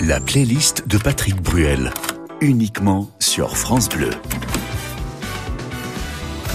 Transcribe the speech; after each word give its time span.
La 0.00 0.20
playlist 0.20 0.86
de 0.86 0.96
Patrick 0.96 1.42
Bruel, 1.42 1.92
uniquement 2.40 3.10
sur 3.18 3.56
France 3.56 3.88
Bleu. 3.88 4.10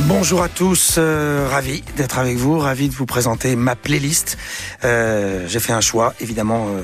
Bonjour 0.01 0.41
à 0.41 0.47
tous, 0.47 0.95
euh, 0.97 1.47
ravi 1.51 1.83
d'être 1.97 2.19
avec 2.19 2.37
vous, 2.37 2.57
ravi 2.57 2.87
de 2.87 2.93
vous 2.93 3.05
présenter 3.05 3.57
ma 3.57 3.75
playlist. 3.75 4.37
Euh, 4.85 5.45
J'ai 5.49 5.59
fait 5.59 5.73
un 5.73 5.81
choix, 5.81 6.13
évidemment. 6.21 6.67
Euh, 6.69 6.83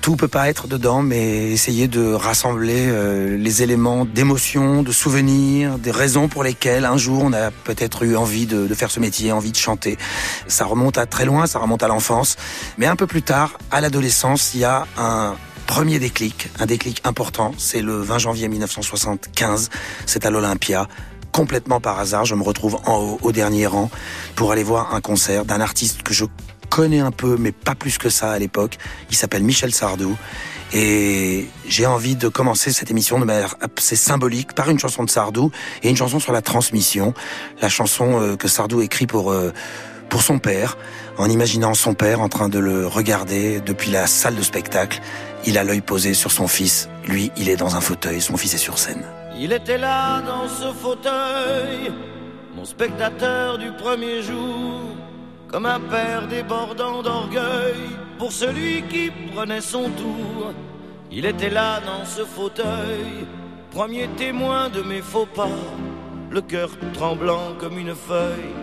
tout 0.00 0.14
peut 0.14 0.28
pas 0.28 0.48
être 0.48 0.68
dedans, 0.68 1.02
mais 1.02 1.50
essayer 1.50 1.88
de 1.88 2.12
rassembler 2.12 2.88
les 3.36 3.62
éléments 3.62 4.04
d'émotion, 4.04 4.84
de 4.84 4.92
souvenirs, 4.92 5.76
des 5.76 5.90
raisons 5.90 6.28
pour 6.28 6.44
lesquelles 6.44 6.84
un 6.84 6.96
jour 6.96 7.24
on 7.24 7.32
a 7.32 7.50
peut-être 7.50 8.04
eu 8.04 8.16
envie 8.16 8.46
de, 8.46 8.68
de, 8.68 8.74
faire 8.74 8.92
ce 8.92 9.00
métier, 9.00 9.32
envie 9.32 9.50
de 9.50 9.56
chanter. 9.56 9.98
Ça 10.46 10.64
remonte 10.64 10.96
à 10.96 11.04
très 11.04 11.24
loin, 11.24 11.46
ça 11.46 11.58
remonte 11.58 11.82
à 11.82 11.88
l'enfance, 11.88 12.36
mais 12.78 12.86
un 12.86 12.96
peu 12.96 13.08
plus 13.08 13.22
tard, 13.22 13.58
à 13.72 13.80
l'adolescence, 13.80 14.54
il 14.54 14.60
y 14.60 14.64
a 14.64 14.86
un 14.96 15.34
premier 15.68 15.98
déclic, 15.98 16.48
un 16.58 16.66
déclic 16.66 17.02
important, 17.04 17.52
c'est 17.58 17.82
le 17.82 18.00
20 18.00 18.18
janvier 18.18 18.48
1975, 18.48 19.68
c'est 20.06 20.24
à 20.24 20.30
l'Olympia 20.30 20.88
complètement 21.30 21.78
par 21.78 22.00
hasard, 22.00 22.24
je 22.24 22.34
me 22.34 22.42
retrouve 22.42 22.78
en 22.86 22.96
haut, 22.96 23.18
au 23.22 23.32
dernier 23.32 23.66
rang, 23.66 23.90
pour 24.34 24.50
aller 24.50 24.64
voir 24.64 24.94
un 24.94 25.02
concert 25.02 25.44
d'un 25.44 25.60
artiste 25.60 26.02
que 26.02 26.14
je 26.14 26.24
connais 26.70 27.00
un 27.00 27.10
peu, 27.10 27.36
mais 27.38 27.52
pas 27.52 27.74
plus 27.74 27.98
que 27.98 28.08
ça 28.08 28.32
à 28.32 28.38
l'époque. 28.38 28.78
Il 29.10 29.16
s'appelle 29.16 29.44
Michel 29.44 29.72
Sardou. 29.72 30.16
Et 30.72 31.46
j'ai 31.66 31.86
envie 31.86 32.16
de 32.16 32.28
commencer 32.28 32.72
cette 32.72 32.90
émission 32.90 33.18
de 33.20 33.24
manière 33.24 33.54
assez 33.76 33.96
symbolique 33.96 34.54
par 34.54 34.70
une 34.70 34.78
chanson 34.78 35.04
de 35.04 35.10
Sardou 35.10 35.50
et 35.82 35.90
une 35.90 35.96
chanson 35.96 36.18
sur 36.18 36.32
la 36.32 36.42
transmission. 36.42 37.14
La 37.62 37.68
chanson 37.68 38.20
euh, 38.20 38.36
que 38.36 38.48
Sardou 38.48 38.80
écrit 38.80 39.06
pour, 39.06 39.32
euh, 39.32 39.52
pour 40.08 40.22
son 40.22 40.38
père, 40.38 40.76
en 41.18 41.28
imaginant 41.28 41.74
son 41.74 41.94
père 41.94 42.20
en 42.20 42.28
train 42.28 42.48
de 42.48 42.58
le 42.58 42.86
regarder 42.86 43.60
depuis 43.60 43.90
la 43.90 44.06
salle 44.06 44.34
de 44.34 44.42
spectacle. 44.42 45.00
Il 45.46 45.56
a 45.56 45.64
l'œil 45.64 45.80
posé 45.80 46.14
sur 46.14 46.30
son 46.30 46.48
fils. 46.48 46.88
Lui, 47.06 47.30
il 47.36 47.48
est 47.48 47.56
dans 47.56 47.76
un 47.76 47.80
fauteuil. 47.80 48.20
Son 48.20 48.36
fils 48.36 48.54
est 48.54 48.58
sur 48.58 48.78
scène. 48.78 49.04
Il 49.40 49.52
était 49.52 49.78
là 49.78 50.20
dans 50.22 50.48
ce 50.48 50.72
fauteuil, 50.72 51.92
mon 52.56 52.64
spectateur 52.64 53.56
du 53.56 53.70
premier 53.72 54.20
jour, 54.20 54.80
comme 55.46 55.64
un 55.64 55.78
père 55.78 56.26
débordant 56.26 57.02
d'orgueil 57.02 57.76
pour 58.18 58.32
celui 58.32 58.82
qui 58.82 59.12
prenait 59.32 59.60
son 59.60 59.90
tour. 59.90 60.52
Il 61.12 61.24
était 61.24 61.50
là 61.50 61.80
dans 61.80 62.04
ce 62.04 62.24
fauteuil, 62.24 63.26
premier 63.70 64.08
témoin 64.16 64.68
de 64.70 64.82
mes 64.82 65.00
faux 65.00 65.26
pas, 65.26 65.48
le 66.30 66.40
cœur 66.40 66.70
tremblant 66.92 67.54
comme 67.60 67.78
une 67.78 67.94
feuille, 67.94 68.54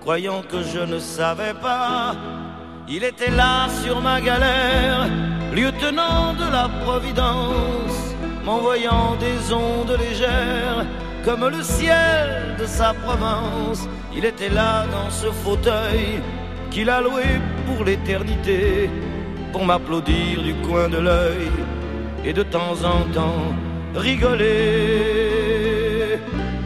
croyant 0.00 0.42
que 0.42 0.62
je 0.62 0.78
ne 0.78 1.00
savais 1.00 1.54
pas. 1.54 2.14
Il 2.92 3.04
était 3.04 3.30
là 3.30 3.68
sur 3.84 4.00
ma 4.00 4.20
galère, 4.20 5.08
lieutenant 5.54 6.34
de 6.34 6.50
la 6.50 6.68
Providence 6.84 8.14
m'envoyant 8.44 9.16
des 9.16 9.52
ondes 9.52 9.96
légères 9.96 10.84
comme 11.24 11.46
le 11.48 11.62
ciel 11.62 12.56
de 12.58 12.66
sa 12.66 12.92
province. 12.94 13.88
Il 14.16 14.24
était 14.24 14.48
là 14.48 14.86
dans 14.90 15.10
ce 15.10 15.28
fauteuil 15.44 16.20
qu'il 16.72 16.90
a 16.90 17.00
loué 17.00 17.26
pour 17.66 17.84
l'éternité, 17.84 18.90
pour 19.52 19.64
m'applaudir 19.64 20.42
du 20.42 20.54
coin 20.66 20.88
de 20.88 20.98
l'œil 20.98 21.48
et 22.24 22.32
de 22.32 22.42
temps 22.42 22.76
en 22.84 23.00
temps 23.12 23.54
rigoler. 23.94 24.48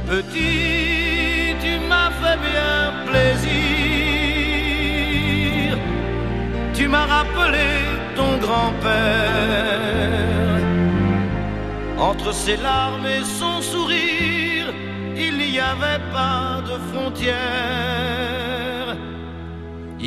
Petit, 0.06 1.54
tu 1.62 1.78
m'as 1.88 2.10
fait 2.20 2.38
bien 2.50 2.92
plaisir, 3.08 3.53
m'as 6.94 7.08
rappelé 7.18 7.70
ton 8.18 8.32
grand-père 8.44 9.94
entre 12.10 12.30
ses 12.32 12.56
larmes 12.68 13.08
et 13.16 13.24
son 13.40 13.56
sourire, 13.72 14.66
il 15.26 15.34
n'y 15.38 15.58
avait 15.72 16.04
pas 16.18 16.60
de 16.70 16.76
frontières. 16.90 17.34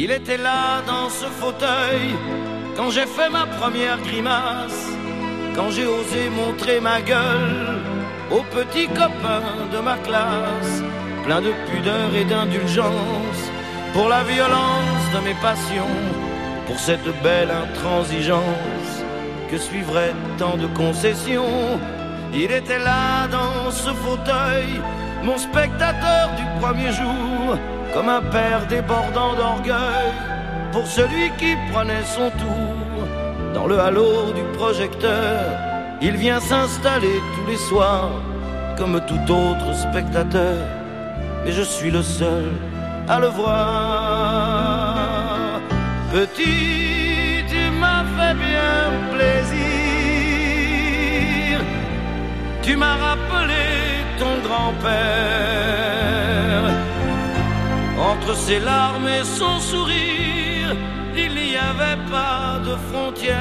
Il 0.02 0.09
était 0.20 0.42
là 0.50 0.64
dans 0.92 1.09
ce 1.20 1.28
fauteuil 1.42 2.06
quand 2.78 2.90
j'ai 2.96 3.09
fait 3.16 3.30
ma 3.38 3.46
première 3.59 4.00
grimace, 4.08 4.84
quand 5.56 5.70
j'ai 5.76 5.88
osé 6.00 6.22
montrer 6.42 6.80
ma 6.80 7.00
gueule 7.02 7.80
aux 8.36 8.46
petits 8.58 8.90
copains 9.02 9.58
de 9.74 9.80
ma 9.90 9.97
classe, 10.08 10.76
plein 11.26 11.42
de 11.47 11.53
pudeur 11.70 12.09
et 12.20 12.26
d'indulgence 12.31 13.42
pour 13.94 14.08
la 14.16 14.24
violence 14.36 15.06
de 15.16 15.20
mes 15.28 15.38
passions, 15.47 15.97
pour 16.67 16.78
cette 16.78 17.07
belle 17.23 17.50
intransigeance 17.50 19.03
que 19.50 19.57
suivrait 19.57 20.13
tant 20.38 20.57
de 20.57 20.67
concessions. 20.67 21.79
Il 22.33 22.51
était 22.51 22.79
là 22.79 23.28
dans 23.31 23.72
ce 23.72 23.89
fauteuil, 23.89 24.81
mon 25.23 25.38
spectateur 25.38 26.29
du 26.35 26.44
premier 26.59 26.91
jour, 26.91 27.57
comme 27.94 28.09
un 28.09 28.22
père 28.22 28.67
débordant 28.67 29.33
d'orgueil 29.33 30.11
pour 30.73 30.85
celui 30.85 31.31
qui 31.39 31.55
prenait 31.72 32.03
son 32.03 32.29
tour. 32.31 33.07
Dans 33.53 33.66
le 33.66 33.79
halo 33.79 34.34
du 34.34 34.44
projecteur, 34.57 35.39
il 36.01 36.17
vient 36.17 36.41
s'installer 36.41 37.22
tous 37.35 37.49
les 37.49 37.57
soirs 37.57 38.11
comme 38.78 38.99
tout 39.07 39.34
autre 39.34 39.73
spectateur, 39.73 40.57
mais 41.44 41.51
je 41.51 41.63
suis 41.63 41.89
le 41.89 42.03
seul 42.03 42.51
à 43.07 43.19
le 43.19 43.28
voir. 43.28 44.37
Petit, 46.17 47.45
tu 47.47 47.63
m'as 47.79 48.03
fait 48.17 48.33
bien 48.33 48.79
plaisir. 49.13 49.59
Tu 52.63 52.75
m'as 52.75 52.97
rappelé 53.07 53.67
ton 54.17 54.33
grand-père. 54.47 54.95
Entre 58.00 58.35
ses 58.35 58.59
larmes 58.59 59.07
et 59.07 59.23
son 59.23 59.59
sourire, 59.59 60.75
il 61.16 61.35
n'y 61.35 61.55
avait 61.55 62.01
pas 62.09 62.59
de 62.66 62.75
frontières. 62.89 63.38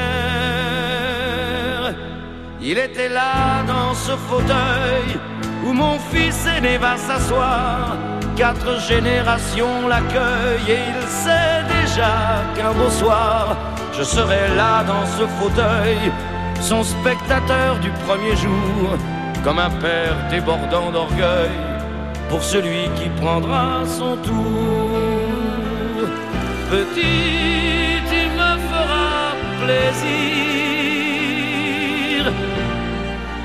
Il 2.60 2.76
était 2.76 3.08
là 3.08 3.62
dans 3.66 3.94
ce 3.94 4.12
fauteuil 4.28 5.18
où 5.64 5.72
mon 5.72 5.98
fils 6.10 6.44
aîné 6.46 6.76
va 6.76 6.98
s'asseoir. 6.98 8.15
Quatre 8.36 8.80
générations 8.80 9.88
l'accueillent 9.88 10.70
et 10.70 10.78
il 10.94 11.08
sait 11.08 11.64
déjà 11.80 12.42
qu'un 12.54 12.72
beau 12.72 12.90
soir 12.90 13.56
je 13.98 14.02
serai 14.02 14.54
là 14.56 14.84
dans 14.84 15.06
ce 15.06 15.26
fauteuil, 15.26 16.12
son 16.60 16.82
spectateur 16.84 17.78
du 17.78 17.90
premier 18.06 18.36
jour, 18.36 18.98
comme 19.42 19.58
un 19.58 19.70
père 19.70 20.14
débordant 20.28 20.90
d'orgueil 20.90 21.48
pour 22.28 22.42
celui 22.42 22.90
qui 22.96 23.08
prendra 23.20 23.86
son 23.86 24.16
tour. 24.16 24.90
Petit, 26.70 28.02
tu 28.10 28.28
me 28.38 28.58
feras 28.70 29.32
plaisir, 29.64 30.02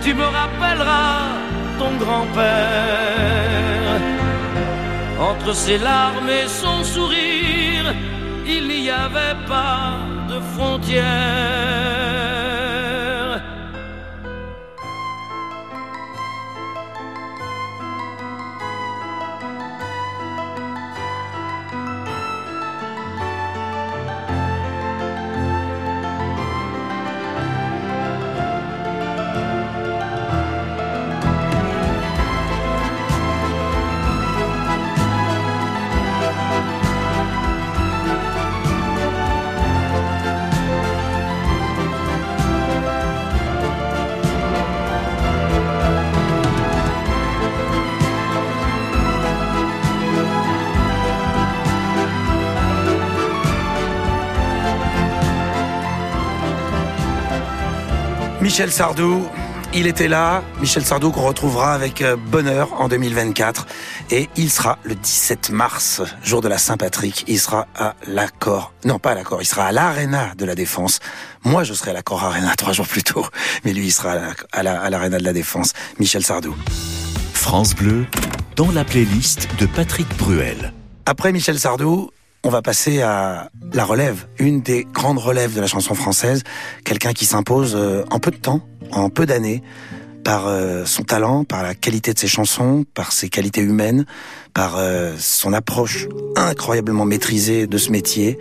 tu 0.01 0.13
me 0.13 0.25
rappelleras 0.25 1.37
ton 1.79 1.91
grand-père. 2.03 3.70
Entre 5.21 5.53
ses 5.53 5.77
larmes 5.77 6.29
et 6.29 6.47
son 6.47 6.83
sourire, 6.83 7.93
il 8.43 8.67
n'y 8.67 8.89
avait 8.89 9.37
pas 9.47 9.99
de 10.27 10.39
frontières. 10.55 12.40
Michel 58.51 58.69
Sardou, 58.69 59.25
Il 59.73 59.87
était 59.87 60.09
là, 60.09 60.43
Michel 60.59 60.83
Sardou 60.83 61.11
qu'on 61.11 61.21
retrouvera 61.21 61.73
avec 61.73 62.01
euh, 62.01 62.17
bonheur 62.17 62.81
en 62.81 62.89
2024 62.89 63.65
et 64.11 64.27
il 64.35 64.51
sera 64.51 64.77
le 64.83 64.93
17 64.93 65.51
mars, 65.51 66.01
jour 66.21 66.41
de 66.41 66.49
la 66.49 66.57
Saint-Patrick, 66.57 67.23
il 67.29 67.39
sera 67.39 67.65
à 67.79 67.95
l'accord, 68.07 68.73
non 68.83 68.99
pas 68.99 69.11
à 69.11 69.15
l'accord, 69.15 69.41
il 69.41 69.45
sera 69.45 69.67
à 69.67 69.71
l'Arena 69.71 70.33
de 70.37 70.43
la 70.43 70.53
Défense. 70.53 70.99
Moi 71.45 71.63
je 71.63 71.73
serai 71.73 71.91
à 71.91 71.93
l'accord 71.93 72.25
Arena 72.25 72.53
trois 72.57 72.73
jours 72.73 72.87
plus 72.87 73.03
tôt, 73.03 73.25
mais 73.63 73.71
lui 73.71 73.85
il 73.85 73.91
sera 73.91 74.17
à 74.51 74.63
l'Arena 74.63 75.17
de 75.17 75.23
la 75.23 75.31
Défense, 75.31 75.71
Michel 75.97 76.25
Sardou. 76.25 76.53
France 77.33 77.73
Bleu, 77.73 78.05
dans 78.57 78.71
la 78.73 78.83
playlist 78.83 79.47
de 79.59 79.65
Patrick 79.65 80.09
Bruel. 80.17 80.73
Après 81.05 81.31
Michel 81.31 81.57
Sardou, 81.57 82.11
on 82.43 82.49
va 82.49 82.61
passer 82.61 83.01
à 83.01 83.49
la 83.73 83.85
relève, 83.85 84.25
une 84.39 84.61
des 84.61 84.85
grandes 84.91 85.19
relèves 85.19 85.53
de 85.53 85.61
la 85.61 85.67
chanson 85.67 85.93
française, 85.93 86.43
quelqu'un 86.83 87.13
qui 87.13 87.25
s'impose 87.25 87.75
euh, 87.75 88.03
en 88.09 88.19
peu 88.19 88.31
de 88.31 88.37
temps, 88.37 88.61
en 88.91 89.09
peu 89.09 89.25
d'années, 89.25 89.61
par 90.23 90.47
euh, 90.47 90.85
son 90.85 91.03
talent, 91.03 91.43
par 91.43 91.63
la 91.63 91.73
qualité 91.73 92.13
de 92.13 92.19
ses 92.19 92.27
chansons, 92.27 92.83
par 92.93 93.11
ses 93.11 93.29
qualités 93.29 93.61
humaines, 93.61 94.05
par 94.53 94.77
euh, 94.77 95.13
son 95.19 95.53
approche 95.53 96.07
incroyablement 96.35 97.05
maîtrisée 97.05 97.67
de 97.67 97.77
ce 97.77 97.91
métier 97.91 98.37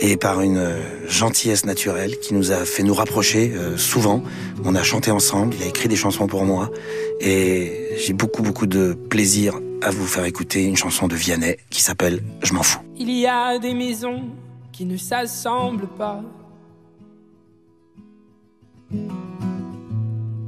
et 0.00 0.16
par 0.16 0.40
une 0.40 0.76
gentillesse 1.08 1.64
naturelle 1.64 2.18
qui 2.20 2.34
nous 2.34 2.52
a 2.52 2.64
fait 2.64 2.82
nous 2.82 2.94
rapprocher 2.94 3.52
souvent. 3.76 4.22
On 4.64 4.74
a 4.74 4.82
chanté 4.82 5.10
ensemble, 5.10 5.54
il 5.58 5.62
a 5.62 5.66
écrit 5.66 5.88
des 5.88 5.96
chansons 5.96 6.26
pour 6.26 6.44
moi 6.44 6.70
et 7.20 7.90
j'ai 8.04 8.14
beaucoup 8.14 8.42
beaucoup 8.42 8.66
de 8.66 8.94
plaisir 8.94 9.60
à 9.82 9.90
vous 9.90 10.06
faire 10.06 10.24
écouter 10.24 10.64
une 10.64 10.76
chanson 10.76 11.08
de 11.08 11.16
Vianney 11.16 11.56
qui 11.70 11.82
s'appelle 11.82 12.22
Je 12.42 12.52
m'en 12.52 12.62
fous. 12.62 12.80
Il 12.96 13.10
y 13.10 13.26
a 13.26 13.58
des 13.58 13.74
maisons 13.74 14.30
qui 14.70 14.84
ne 14.84 14.96
s'assemblent 14.96 15.88
pas. 15.88 16.22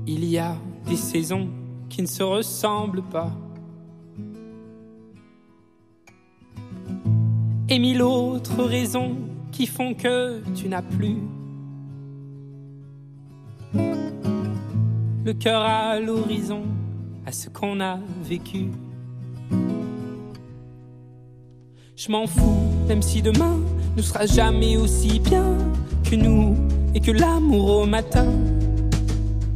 Il 0.06 0.24
y 0.24 0.38
a 0.38 0.56
des 0.86 0.96
saisons 0.96 1.48
qui 1.88 2.02
ne 2.02 2.06
se 2.06 2.22
ressemblent 2.22 3.02
pas. 3.02 3.32
Et 7.68 7.78
mille 7.78 8.02
autres 8.02 8.62
raisons 8.62 9.16
qui 9.50 9.66
font 9.66 9.94
que 9.94 10.42
tu 10.54 10.68
n'as 10.68 10.82
plus 10.82 11.16
le 15.24 15.32
cœur 15.32 15.62
à 15.62 15.98
l'horizon, 15.98 16.64
à 17.24 17.32
ce 17.32 17.48
qu'on 17.48 17.80
a 17.80 17.98
vécu. 18.22 18.66
Je 21.96 22.10
m'en 22.10 22.26
fous, 22.26 22.72
même 22.88 23.02
si 23.02 23.22
demain 23.22 23.56
ne 23.96 24.02
sera 24.02 24.26
jamais 24.26 24.76
aussi 24.76 25.20
bien 25.20 25.56
que 26.02 26.16
nous 26.16 26.56
et 26.92 26.98
que 26.98 27.12
l'amour 27.12 27.82
au 27.82 27.86
matin. 27.86 28.26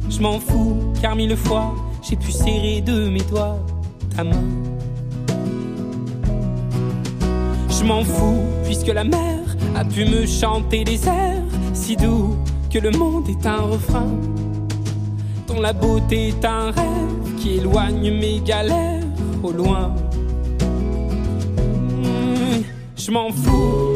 Je 0.09 0.21
m'en 0.21 0.39
fous, 0.39 0.77
car 1.01 1.17
mille 1.17 1.35
fois 1.35 1.75
j'ai 2.01 2.15
pu 2.15 2.31
serrer 2.31 2.79
de 2.79 3.09
mes 3.09 3.21
doigts 3.23 3.59
ta 4.15 4.23
main. 4.23 4.45
Je 7.69 7.83
m'en 7.83 8.05
fous, 8.05 8.39
puisque 8.63 8.87
la 8.87 9.03
mer 9.03 9.39
a 9.75 9.83
pu 9.83 10.05
me 10.05 10.25
chanter 10.25 10.85
des 10.85 11.09
airs 11.09 11.43
si 11.73 11.97
doux 11.97 12.37
que 12.71 12.79
le 12.79 12.91
monde 12.91 13.27
est 13.27 13.45
un 13.45 13.63
refrain, 13.63 14.07
dont 15.45 15.59
la 15.59 15.73
beauté 15.73 16.29
est 16.29 16.45
un 16.45 16.71
rêve 16.71 17.35
qui 17.37 17.55
éloigne 17.55 18.17
mes 18.17 18.39
galères 18.39 19.03
au 19.43 19.51
loin 19.51 19.93
m'en 23.09 23.31
fous. 23.31 23.93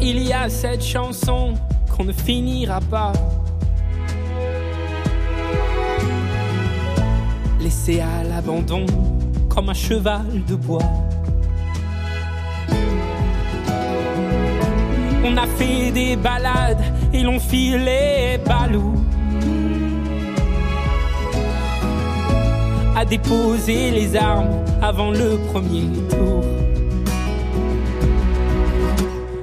Il 0.00 0.22
y 0.22 0.32
a 0.32 0.48
cette 0.48 0.82
chanson 0.82 1.54
qu'on 1.94 2.04
ne 2.04 2.12
finira 2.12 2.80
pas. 2.80 3.12
Laissé 7.60 8.00
à 8.00 8.24
l'abandon 8.24 8.86
comme 9.48 9.68
un 9.68 9.74
cheval 9.74 10.44
de 10.48 10.54
bois. 10.54 11.09
On 15.22 15.36
a 15.36 15.46
fait 15.46 15.90
des 15.90 16.16
balades 16.16 16.82
et 17.12 17.22
l'on 17.22 17.38
filé 17.38 18.38
balou. 18.46 18.94
À 22.96 23.04
déposer 23.04 23.90
les 23.90 24.16
armes 24.16 24.64
avant 24.80 25.10
le 25.10 25.38
premier 25.52 25.84
tour. 26.08 26.42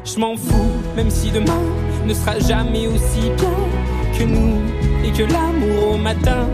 Je 0.04 0.20
m'en 0.20 0.36
fous, 0.36 0.72
même 0.96 1.12
si 1.12 1.30
demain 1.30 1.62
ne 2.06 2.14
sera 2.14 2.40
jamais 2.40 2.88
aussi 2.88 3.30
bien 3.38 4.18
que 4.18 4.24
nous 4.24 4.62
et 5.06 5.12
que 5.12 5.24
l'amour 5.32 5.94
au 5.94 5.98
matin. 5.98 6.48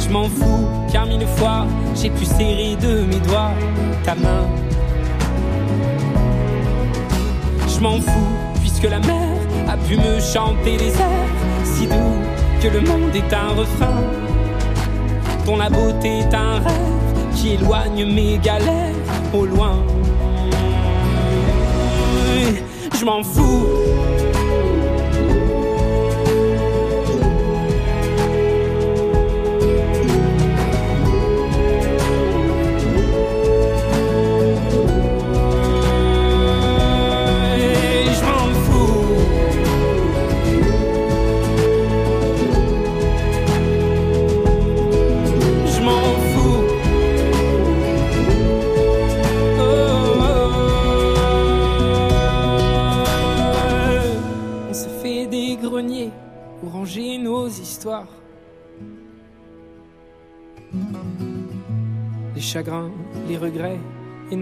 Je 0.00 0.08
m'en 0.08 0.24
fous, 0.24 0.66
car 0.90 1.06
mille 1.06 1.26
fois 1.36 1.66
j'ai 1.94 2.08
pu 2.10 2.24
serrer 2.24 2.76
de 2.80 3.04
mes 3.04 3.20
doigts 3.20 3.52
ta 4.04 4.14
main 4.14 4.46
je 7.80 7.84
m'en 7.84 7.98
fous, 7.98 8.36
puisque 8.60 8.90
la 8.90 8.98
mer 8.98 9.38
a 9.66 9.76
pu 9.76 9.96
me 9.96 10.20
chanter 10.20 10.76
des 10.76 10.88
airs 10.88 11.64
si 11.64 11.86
doux 11.86 12.20
que 12.62 12.68
le 12.68 12.80
monde 12.80 13.14
est 13.14 13.32
un 13.32 13.54
refrain, 13.56 14.02
dont 15.46 15.56
la 15.56 15.70
beauté 15.70 16.18
est 16.18 16.34
un 16.34 16.58
rêve 16.58 17.34
qui 17.34 17.54
éloigne 17.54 18.04
mes 18.04 18.36
galères 18.36 18.94
au 19.32 19.46
loin. 19.46 19.76
Je 22.98 23.04
m'en 23.06 23.22
fous. 23.22 23.66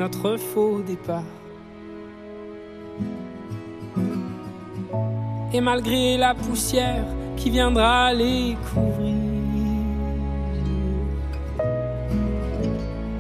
Notre 0.09 0.39
faux 0.39 0.81
départ. 0.81 1.23
Et 5.53 5.61
malgré 5.61 6.17
la 6.17 6.35
poussière 6.35 7.05
qui 7.37 7.51
viendra 7.51 8.15
les 8.15 8.57
couvrir, 8.69 9.15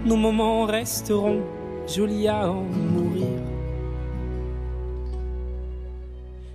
nos 0.04 0.16
moments 0.16 0.64
resteront 0.64 1.42
jolis 1.86 2.28
à 2.28 2.50
en 2.50 2.62
mourir. 2.62 3.38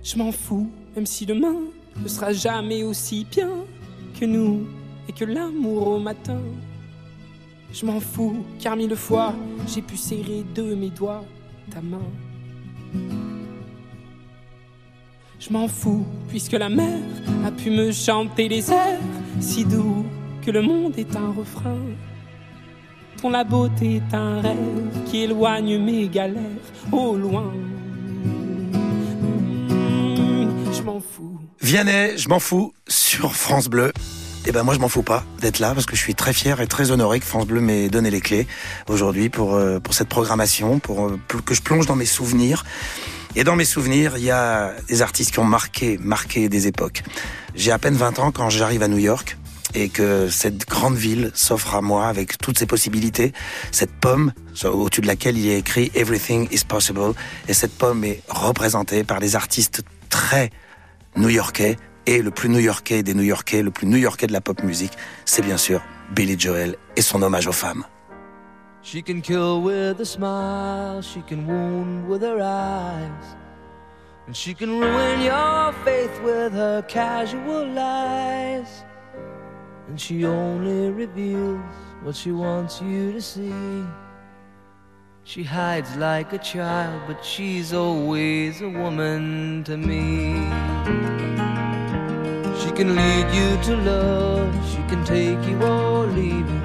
Je 0.02 0.16
m'en 0.18 0.32
fous, 0.32 0.68
même 0.96 1.06
si 1.06 1.26
demain 1.26 1.60
ne 2.02 2.08
sera 2.08 2.32
jamais 2.32 2.82
aussi 2.82 3.24
bien 3.30 3.50
que 4.18 4.24
nous 4.24 4.66
et 5.08 5.12
que 5.12 5.24
l'amour 5.24 5.88
au 5.88 5.98
matin. 5.98 6.40
Je 7.74 7.84
m'en 7.84 7.98
fous, 7.98 8.36
car 8.60 8.76
mille 8.76 8.94
fois 8.94 9.34
j'ai 9.66 9.82
pu 9.82 9.96
serrer 9.96 10.44
de 10.54 10.76
mes 10.76 10.90
doigts 10.90 11.24
ta 11.72 11.80
main. 11.80 11.98
Je 15.40 15.50
m'en 15.50 15.66
fous, 15.66 16.06
puisque 16.28 16.52
la 16.52 16.68
mer 16.68 17.00
a 17.44 17.50
pu 17.50 17.70
me 17.70 17.90
chanter 17.90 18.48
des 18.48 18.70
airs 18.70 19.00
si 19.40 19.64
doux 19.64 20.06
que 20.46 20.52
le 20.52 20.62
monde 20.62 20.96
est 20.96 21.16
un 21.16 21.32
refrain. 21.32 21.80
Ton 23.20 23.30
la 23.30 23.42
beauté 23.42 23.96
est 23.96 24.14
un 24.14 24.40
rêve 24.40 24.92
qui 25.06 25.22
éloigne 25.22 25.76
mes 25.78 26.06
galères 26.06 26.68
au 26.92 27.16
loin. 27.16 27.52
Je 30.72 30.82
m'en 30.82 31.00
fous. 31.00 31.40
Vianney, 31.60 32.16
je 32.18 32.28
m'en 32.28 32.38
fous 32.38 32.72
sur 32.86 33.34
France 33.34 33.66
Bleu. 33.66 33.90
Eh 34.46 34.52
ben 34.52 34.62
moi 34.62 34.74
je 34.74 34.78
m'en 34.78 34.88
fous 34.88 35.02
pas 35.02 35.24
d'être 35.40 35.58
là 35.58 35.72
parce 35.72 35.86
que 35.86 35.96
je 35.96 36.00
suis 36.00 36.14
très 36.14 36.34
fier 36.34 36.60
et 36.60 36.66
très 36.66 36.90
honoré 36.90 37.18
que 37.18 37.24
France 37.24 37.46
Bleu 37.46 37.60
m'ait 37.60 37.88
donné 37.88 38.10
les 38.10 38.20
clés 38.20 38.46
aujourd'hui 38.88 39.30
pour 39.30 39.54
euh, 39.54 39.80
pour 39.80 39.94
cette 39.94 40.08
programmation, 40.08 40.78
pour, 40.80 41.06
euh, 41.06 41.18
pour 41.28 41.42
que 41.42 41.54
je 41.54 41.62
plonge 41.62 41.86
dans 41.86 41.96
mes 41.96 42.04
souvenirs. 42.04 42.64
Et 43.36 43.42
dans 43.42 43.56
mes 43.56 43.64
souvenirs, 43.64 44.18
il 44.18 44.24
y 44.24 44.30
a 44.30 44.74
des 44.86 45.00
artistes 45.00 45.32
qui 45.32 45.38
ont 45.38 45.44
marqué 45.44 45.98
marqué 45.98 46.50
des 46.50 46.66
époques. 46.66 47.02
J'ai 47.54 47.72
à 47.72 47.78
peine 47.78 47.94
20 47.94 48.18
ans 48.18 48.32
quand 48.32 48.50
j'arrive 48.50 48.82
à 48.82 48.88
New 48.88 48.98
York 48.98 49.38
et 49.74 49.88
que 49.88 50.28
cette 50.28 50.68
grande 50.68 50.96
ville 50.96 51.30
s'offre 51.34 51.74
à 51.74 51.80
moi 51.80 52.06
avec 52.06 52.36
toutes 52.38 52.58
ses 52.58 52.66
possibilités. 52.66 53.32
Cette 53.72 53.92
pomme 53.92 54.32
au-dessus 54.64 55.00
de 55.00 55.06
laquelle 55.06 55.38
il 55.38 55.48
est 55.48 55.58
écrit 55.58 55.90
Everything 55.94 56.48
is 56.52 56.64
possible. 56.68 57.14
Et 57.48 57.54
cette 57.54 57.76
pomme 57.76 58.04
est 58.04 58.22
représentée 58.28 59.04
par 59.04 59.20
des 59.20 59.36
artistes 59.36 59.82
très 60.10 60.50
new-yorkais. 61.16 61.76
Et 62.06 62.20
le 62.20 62.30
plus 62.30 62.50
new-yorkais 62.50 63.02
des 63.02 63.14
new-yorkais, 63.14 63.62
le 63.62 63.70
plus 63.70 63.86
new-yorkais 63.86 64.26
de 64.26 64.32
la 64.32 64.42
pop 64.42 64.62
musique, 64.62 64.92
c'est 65.24 65.42
bien 65.42 65.56
sûr 65.56 65.80
Billy 66.14 66.38
Joel 66.38 66.76
et 66.96 67.02
son 67.02 67.22
hommage 67.22 67.46
aux 67.46 67.52
femmes. 67.52 67.84
She 68.82 69.02
can 69.02 69.22
kill 69.22 69.62
with 69.62 69.98
a 70.00 70.04
smile, 70.04 71.00
she 71.00 71.22
can 71.26 71.46
wound 71.46 72.06
with 72.06 72.20
her 72.20 72.42
eyes. 72.42 73.36
And 74.26 74.34
she 74.34 74.54
can 74.54 74.78
ruin 74.78 75.22
your 75.22 75.72
faith 75.84 76.20
with 76.22 76.52
her 76.52 76.82
casual 76.86 77.66
lies. 77.66 78.84
And 79.88 79.98
she 79.98 80.26
only 80.26 80.90
reveals 80.90 81.60
what 82.02 82.14
she 82.14 82.32
wants 82.32 82.82
you 82.82 83.12
to 83.12 83.20
see. 83.22 83.84
She 85.24 85.42
hides 85.42 85.96
like 85.96 86.34
a 86.34 86.38
child, 86.38 87.00
but 87.06 87.24
she's 87.24 87.72
always 87.72 88.60
a 88.60 88.68
woman 88.68 89.64
to 89.64 89.78
me. 89.78 91.53
Can 92.76 92.96
lead 92.96 93.32
you 93.32 93.56
to 93.62 93.76
love, 93.76 94.52
she 94.68 94.82
can 94.88 95.04
take 95.04 95.40
you 95.48 95.62
or 95.62 96.06
leave 96.06 96.50
you. 96.50 96.60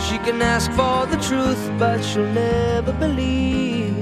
She 0.00 0.16
can 0.24 0.40
ask 0.40 0.70
for 0.72 1.04
the 1.04 1.18
truth, 1.18 1.70
but 1.78 2.02
she'll 2.02 2.32
never 2.32 2.92
believe. 2.94 3.94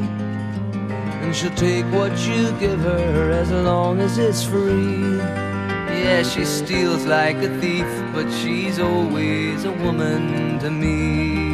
And 1.20 1.34
she'll 1.34 1.54
take 1.56 1.84
what 1.86 2.16
you 2.28 2.52
give 2.60 2.80
her 2.80 3.32
as 3.32 3.50
long 3.50 4.00
as 4.00 4.18
it's 4.18 4.44
free. 4.44 5.18
Yeah, 5.18 6.22
she 6.22 6.44
steals 6.44 7.06
like 7.06 7.38
a 7.38 7.48
thief, 7.60 7.88
but 8.12 8.30
she's 8.30 8.78
always 8.78 9.64
a 9.64 9.72
woman 9.72 10.60
to 10.60 10.70
me. 10.70 11.52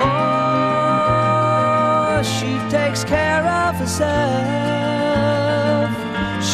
Oh, 0.00 1.42
she 2.22 2.58
takes 2.70 3.04
care 3.04 3.44
of 3.44 3.74
herself. 3.76 4.79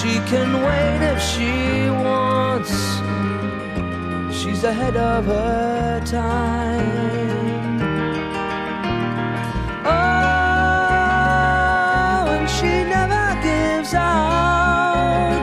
She 0.06 0.20
can 0.20 0.50
wait 0.62 1.00
if 1.02 1.20
she 1.20 1.90
wants. 1.90 2.70
She's 4.32 4.62
ahead 4.62 4.96
of 4.96 5.24
her 5.24 6.00
time. 6.06 7.80
Oh, 9.84 9.96
and 12.36 12.48
she 12.48 12.84
never 12.96 13.34
gives 13.42 13.94
out. 13.94 15.40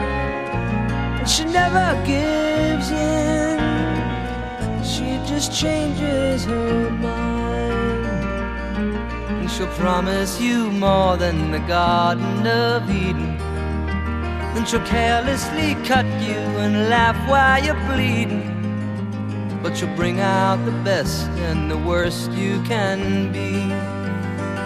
And 1.18 1.28
she 1.28 1.44
never 1.44 1.94
gives 2.06 2.90
in. 2.90 3.60
She 4.82 5.20
just 5.28 5.52
changes 5.52 6.46
her 6.46 6.90
mind. 6.90 8.06
And 9.40 9.50
she'll 9.50 9.66
promise 9.76 10.40
you 10.40 10.70
more 10.70 11.18
than 11.18 11.50
the 11.50 11.60
Garden 11.60 12.46
of 12.46 12.88
Eden. 12.88 13.33
Then 14.54 14.64
she'll 14.66 14.86
carelessly 14.86 15.74
cut 15.84 16.06
you 16.22 16.38
and 16.62 16.88
laugh 16.88 17.16
while 17.28 17.62
you're 17.64 17.74
bleeding. 17.90 18.50
But 19.62 19.76
she'll 19.76 19.96
bring 19.96 20.20
out 20.20 20.64
the 20.64 20.76
best 20.84 21.26
and 21.48 21.70
the 21.70 21.78
worst 21.78 22.30
you 22.32 22.62
can 22.62 23.32
be. 23.32 23.52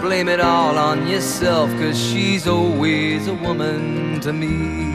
Blame 0.01 0.29
it 0.29 0.39
all 0.39 0.77
on 0.77 1.07
yourself, 1.07 1.71
cause 1.71 1.99
she's 1.99 2.47
always 2.47 3.27
a 3.27 3.33
woman 3.33 4.19
to 4.21 4.31
me. 4.31 4.88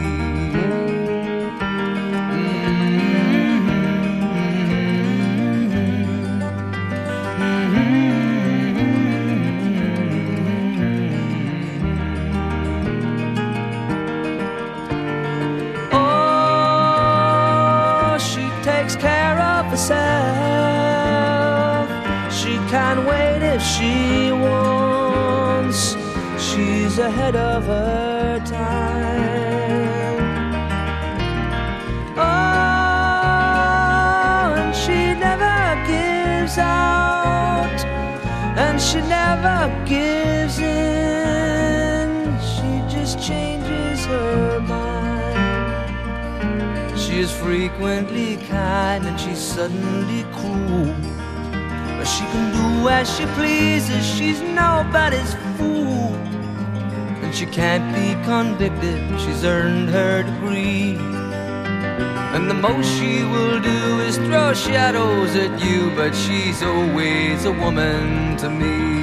Ahead 27.05 27.35
of 27.35 27.65
her 27.65 28.39
time. 28.39 30.17
Oh, 32.17 32.23
and 34.57 34.75
she 34.75 35.13
never 35.13 35.75
gives 35.85 36.57
out, 36.57 37.79
and 38.57 38.81
she 38.81 39.01
never 39.01 39.71
gives 39.85 40.57
in. 40.57 42.09
She 42.53 42.81
just 42.95 43.19
changes 43.19 44.05
her 44.07 44.59
mind. 44.61 45.85
She 46.99 47.19
is 47.19 47.31
frequently 47.31 48.37
kind 48.49 49.05
and 49.05 49.19
she's 49.19 49.37
suddenly 49.37 50.23
cruel. 50.37 50.95
But 51.97 52.05
she 52.05 52.25
can 52.33 52.51
do 52.59 52.89
as 52.89 53.07
she 53.15 53.25
pleases, 53.37 54.03
she's 54.15 54.41
nobody's 54.41 55.35
she 57.45 57.51
can't 57.51 57.93
be 57.93 58.13
convicted, 58.25 59.19
she's 59.19 59.43
earned 59.43 59.89
her 59.89 60.23
degree. 60.23 60.95
And 62.35 62.49
the 62.49 62.53
most 62.53 62.87
she 62.97 63.23
will 63.23 63.59
do 63.59 63.99
is 64.01 64.17
throw 64.17 64.53
shadows 64.53 65.35
at 65.35 65.63
you, 65.63 65.91
but 65.95 66.13
she's 66.13 66.63
always 66.63 67.45
a 67.45 67.51
woman 67.51 68.37
to 68.37 68.49
me. 68.49 68.95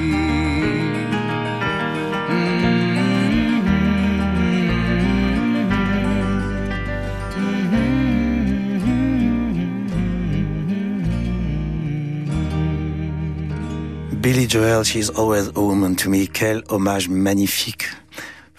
Billy 14.21 14.47
Joel, 14.47 14.83
She's 14.83 15.09
Always 15.09 15.47
a 15.49 15.61
Woman 15.61 15.97
to 15.97 16.09
Me. 16.09 16.27
Quel 16.27 16.61
hommage 16.69 17.09
magnifique 17.09 17.89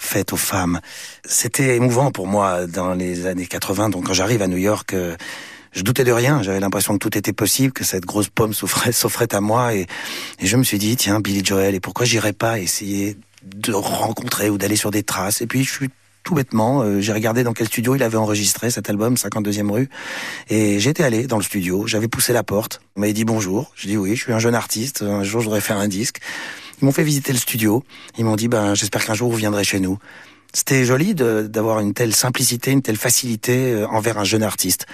fait 0.05 0.33
aux 0.33 0.37
femmes. 0.37 0.81
C'était 1.25 1.77
émouvant 1.77 2.11
pour 2.11 2.27
moi 2.27 2.67
dans 2.67 2.95
les 2.95 3.27
années 3.27 3.47
80. 3.47 3.91
Donc 3.91 4.07
quand 4.07 4.13
j'arrive 4.13 4.43
à 4.43 4.47
New 4.47 4.59
York, 4.59 4.95
euh, 4.95 5.17
je 5.73 5.83
doutais 5.83 6.05
de 6.05 6.13
rien. 6.13 6.43
J'avais 6.43 6.61
l'impression 6.61 6.95
que 6.95 6.99
tout 6.99 7.17
était 7.19 7.33
possible, 7.33 7.73
que 7.73 7.85
cette 7.85 8.07
grosse 8.07 8.29
pomme 8.29 8.55
s'offrait, 8.93 9.35
à 9.35 9.41
moi. 9.41 9.75
Et, 9.75 9.87
je 10.41 10.57
me 10.57 10.65
suis 10.65 10.79
dit, 10.79 10.97
tiens, 10.97 11.21
Billy 11.21 11.45
Joel, 11.45 11.75
et 11.75 11.81
pourquoi 11.81 12.07
j'irais 12.07 12.33
pas 12.33 12.61
essayer 12.61 13.17
de 13.45 13.73
rencontrer 13.73 14.51
ou 14.51 14.59
d'aller 14.59 14.77
sur 14.77 14.91
des 14.91 15.03
traces? 15.03 15.43
Et 15.43 15.47
puis 15.47 15.65
je 15.65 15.73
suis 15.73 15.91
tout 16.23 16.35
bêtement, 16.35 16.81
euh, 16.81 17.01
j'ai 17.01 17.13
regardé 17.13 17.45
dans 17.45 17.53
quel 17.53 17.67
studio 17.67 17.95
il 17.95 18.03
avait 18.03 18.17
enregistré 18.17 18.71
cet 18.71 18.89
album, 18.89 19.15
52e 19.15 19.71
rue, 19.71 19.91
et 20.49 20.81
j'étais 20.81 21.05
allé 21.05 21.27
dans 21.27 21.37
le 21.37 21.43
studio, 21.43 21.87
j'avais 21.87 22.09
poussé 22.09 22.33
la 22.33 22.43
porte, 22.43 22.81
on 22.97 23.01
m'avait 23.01 23.13
dit 23.13 23.27
bonjour, 23.27 23.73
je 23.77 23.89
dis 23.89 23.99
oui, 23.99 24.17
je 24.17 24.23
suis 24.23 24.33
un 24.33 24.39
jeune 24.39 24.55
artiste, 24.55 25.03
un 25.03 25.23
jour 25.23 25.43
je 25.43 25.45
voudrais 25.45 25.61
faire 25.61 25.77
un 25.77 25.87
disque. 25.87 26.21
Ils 26.85 26.88
m'ont 26.88 26.93
fait 26.93 27.03
visiter 27.03 27.33
le 27.33 27.38
studio, 27.38 27.83
ils 28.19 28.26
m'ont 28.26 28.37
dit 28.37 28.47
ben 28.47 28.75
j'espère 28.75 29.07
qu'un 29.07 29.14
jour 29.14 29.31
vous 29.31 29.38
viendrez 29.38 29.64
chez 29.64 29.81
nous. 29.81 29.99
C'était 30.53 30.85
joli 30.85 31.14
d'avoir 31.14 31.81
une 31.81 31.95
telle 31.95 32.14
simplicité, 32.14 32.73
une 32.73 32.83
telle 32.83 32.99
facilité 32.99 33.73
euh, 33.73 33.88
envers 33.88 34.19
un 34.19 34.25
jeune 34.25 34.43
artiste. 34.43 34.85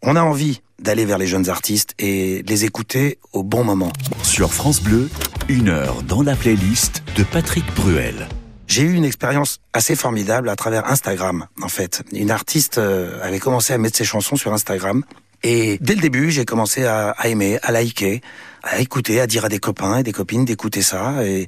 On 0.00 0.14
a 0.14 0.22
envie 0.22 0.60
d'aller 0.78 1.04
vers 1.04 1.18
les 1.18 1.26
jeunes 1.26 1.48
artistes 1.48 1.94
et 1.98 2.44
les 2.46 2.64
écouter 2.64 3.18
au 3.32 3.42
bon 3.42 3.64
moment. 3.64 3.92
Sur 4.22 4.54
France 4.54 4.80
Bleu, 4.80 5.10
une 5.48 5.70
heure 5.70 6.04
dans 6.04 6.22
la 6.22 6.36
playlist 6.36 7.02
de 7.16 7.24
Patrick 7.24 7.64
Bruel. 7.74 8.28
J'ai 8.68 8.82
eu 8.82 8.92
une 8.92 9.04
expérience 9.04 9.58
assez 9.72 9.96
formidable 9.96 10.48
à 10.48 10.54
travers 10.54 10.88
Instagram, 10.88 11.48
en 11.60 11.68
fait. 11.68 12.04
Une 12.12 12.30
artiste 12.30 12.78
euh, 12.78 13.20
avait 13.24 13.40
commencé 13.40 13.72
à 13.72 13.78
mettre 13.78 13.96
ses 13.96 14.04
chansons 14.04 14.36
sur 14.36 14.52
Instagram. 14.52 15.02
Et 15.42 15.78
dès 15.80 15.96
le 15.96 16.00
début, 16.00 16.30
j'ai 16.30 16.44
commencé 16.44 16.84
à, 16.84 17.10
à, 17.10 17.26
aimer, 17.26 17.58
à 17.64 17.72
liker, 17.72 18.22
à 18.64 18.80
écouter, 18.80 19.20
à 19.20 19.26
dire 19.26 19.44
à 19.44 19.48
des 19.48 19.58
copains 19.58 19.98
et 19.98 20.02
des 20.02 20.12
copines 20.12 20.44
d'écouter 20.44 20.82
ça. 20.82 21.24
Et, 21.24 21.46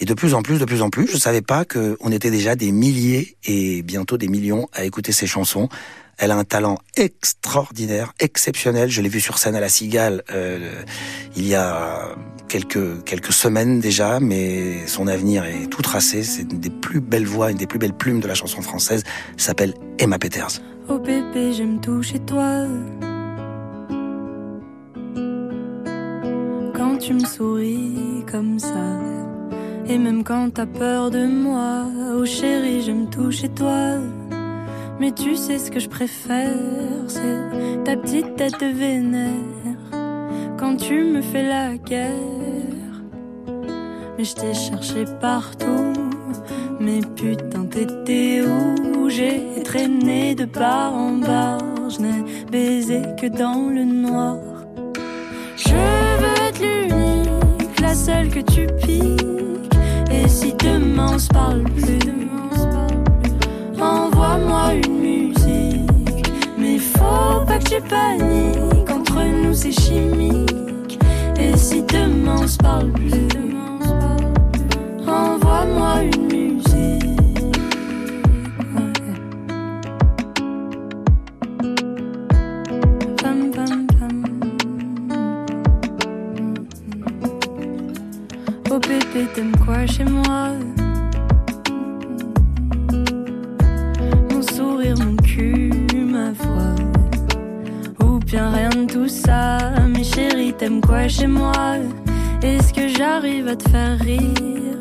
et 0.00 0.04
de 0.04 0.14
plus 0.14 0.34
en 0.34 0.42
plus, 0.42 0.58
de 0.58 0.64
plus 0.64 0.82
en 0.82 0.90
plus, 0.90 1.06
je 1.06 1.16
savais 1.16 1.42
pas 1.42 1.64
qu'on 1.64 2.10
était 2.10 2.30
déjà 2.30 2.56
des 2.56 2.72
milliers 2.72 3.36
et 3.44 3.82
bientôt 3.82 4.16
des 4.16 4.28
millions 4.28 4.68
à 4.72 4.84
écouter 4.84 5.12
ses 5.12 5.26
chansons. 5.26 5.68
Elle 6.16 6.30
a 6.30 6.36
un 6.36 6.44
talent 6.44 6.78
extraordinaire, 6.96 8.12
exceptionnel. 8.20 8.88
Je 8.88 9.02
l'ai 9.02 9.08
vue 9.08 9.20
sur 9.20 9.38
scène 9.38 9.56
à 9.56 9.60
la 9.60 9.68
Cigale 9.68 10.22
euh, 10.30 10.82
il 11.36 11.46
y 11.46 11.54
a 11.54 12.14
quelques 12.48 13.04
quelques 13.04 13.32
semaines 13.32 13.80
déjà, 13.80 14.20
mais 14.20 14.86
son 14.86 15.08
avenir 15.08 15.44
est 15.44 15.66
tout 15.66 15.82
tracé. 15.82 16.22
C'est 16.22 16.42
une 16.42 16.60
des 16.60 16.70
plus 16.70 17.00
belles 17.00 17.26
voix, 17.26 17.50
une 17.50 17.56
des 17.56 17.66
plus 17.66 17.78
belles 17.78 17.96
plumes 17.96 18.20
de 18.20 18.28
la 18.28 18.34
chanson 18.34 18.62
française. 18.62 19.02
Elle 19.34 19.42
s'appelle 19.42 19.74
Emma 19.98 20.18
Peters. 20.18 20.60
Oh 20.88 20.98
bébé, 20.98 21.52
j'aime 21.52 21.80
tout 21.80 22.02
chez 22.02 22.20
toi. 22.20 22.66
Tu 27.06 27.12
me 27.12 27.26
souris 27.26 28.24
comme 28.30 28.58
ça, 28.58 28.98
et 29.86 29.98
même 29.98 30.24
quand 30.24 30.48
t'as 30.54 30.64
peur 30.64 31.10
de 31.10 31.26
moi. 31.26 31.84
Oh 32.16 32.24
chérie, 32.24 32.80
j'aime 32.80 33.10
tout 33.10 33.30
chez 33.30 33.50
toi. 33.50 33.98
Mais 34.98 35.12
tu 35.12 35.36
sais 35.36 35.58
ce 35.58 35.70
que 35.70 35.80
je 35.80 35.88
préfère, 35.90 36.54
c'est 37.06 37.84
ta 37.84 37.96
petite 37.96 38.36
tête 38.36 38.62
vénère 38.62 39.28
quand 40.56 40.76
tu 40.76 41.04
me 41.04 41.20
fais 41.20 41.46
la 41.46 41.76
guerre. 41.76 43.02
Mais 44.16 44.24
je 44.24 44.34
t'ai 44.34 44.54
cherché 44.54 45.04
partout, 45.20 45.92
mais 46.80 47.00
putain 47.16 47.66
t'étais 47.66 48.40
où? 48.46 49.10
J'ai 49.10 49.62
traîné 49.62 50.34
de 50.34 50.46
part 50.46 50.94
en 50.94 51.18
bar, 51.18 51.60
je 51.90 52.00
n'ai 52.00 52.24
baisé 52.50 53.02
que 53.20 53.26
dans 53.26 53.68
le 53.68 53.84
noir. 53.84 54.38
La 57.94 58.00
seule 58.00 58.28
que 58.28 58.40
tu 58.40 58.66
piques. 58.82 59.72
Et 60.10 60.28
si 60.28 60.52
demain 60.54 61.12
on 61.14 61.18
se 61.18 61.28
parle 61.28 61.62
plus, 61.62 62.28
envoie-moi 63.80 64.74
une 64.84 64.98
musique. 64.98 66.26
Mais 66.58 66.78
faut 66.78 67.44
pas 67.46 67.58
que 67.58 67.76
tu 67.76 67.80
paniques, 67.82 68.90
entre 68.90 69.22
nous 69.22 69.54
c'est 69.54 69.72
chimique. 69.72 70.98
Et 71.38 71.56
si 71.56 71.82
demain 71.82 72.38
on 72.42 72.46
se 72.48 72.56
parle 72.56 72.90
plus, 72.90 73.28
envoie-moi 75.06 76.02
une 76.02 76.22
musique. 76.22 76.43
T'aimes 89.32 89.54
quoi 89.64 89.86
chez 89.86 90.04
moi. 90.04 90.50
Mon 94.30 94.42
sourire, 94.42 94.96
mon 94.98 95.16
cul, 95.16 95.70
ma 96.04 96.32
voix 96.32 96.74
Ou 98.04 98.18
bien 98.18 98.50
rien 98.50 98.70
de 98.70 98.92
tout 98.92 99.08
ça 99.08 99.58
Mes 99.88 100.02
chéris, 100.02 100.52
t'aimes 100.54 100.80
quoi 100.80 101.06
chez 101.06 101.28
moi? 101.28 101.76
Est-ce 102.42 102.72
que 102.74 102.88
j'arrive 102.88 103.48
à 103.48 103.56
te 103.56 103.68
faire 103.68 103.98
rire 104.00 104.78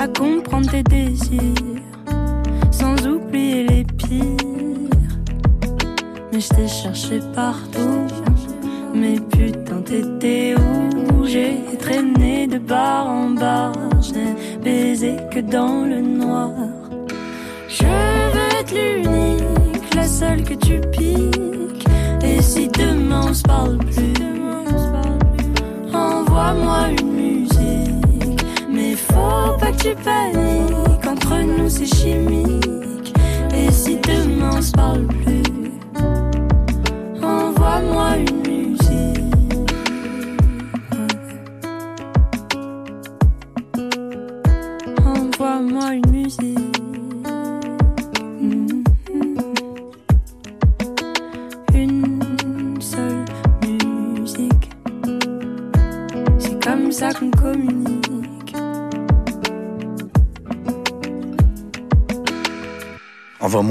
À 0.00 0.08
comprendre 0.08 0.70
tes 0.70 0.82
désirs? 0.82 1.40
Sans 2.70 2.96
oublier 3.06 3.66
les 3.66 3.84
pires. 3.84 4.88
Mais 6.32 6.40
je 6.40 6.48
t'ai 6.48 6.68
cherché 6.68 7.20
partout. 7.34 8.06
Mais 8.94 9.20
putain, 9.30 9.82
t'étais 9.82 10.54
où? 10.56 11.26
J'ai 11.26 11.58
traîné 11.78 12.11
de 12.52 12.58
bar 12.58 13.06
en 13.06 13.30
bar, 13.30 13.72
je 14.02 14.12
n'ai 14.12 14.34
baisé 14.62 15.16
que 15.30 15.40
dans 15.40 15.86
le 15.86 16.00
noir. 16.02 16.50
Je 17.68 17.84
veux 18.32 18.50
être 18.60 18.74
l'unique, 18.74 19.94
la 19.94 20.06
seule 20.06 20.42
que 20.42 20.54
tu 20.54 20.78
piques. 20.90 21.86
Et 22.22 22.42
si 22.42 22.68
demain 22.68 23.22
on 23.30 23.34
se 23.34 23.42
parle 23.42 23.78
plus, 23.78 24.12
envoie-moi 25.94 26.90
une 27.00 27.12
musique. 27.12 28.44
Mais 28.68 28.96
faut 28.96 29.56
pas 29.58 29.72
que 29.72 29.84
tu 29.84 29.94
paniques, 30.04 31.06
entre 31.06 31.36
nous 31.56 31.70
c'est 31.70 31.86
chimique. 31.86 33.14
Et 33.56 33.70
si 33.70 33.96
demain 33.96 34.50
on 34.58 34.62
se 34.62 34.72
parle 34.72 35.06
plus, 35.06 35.41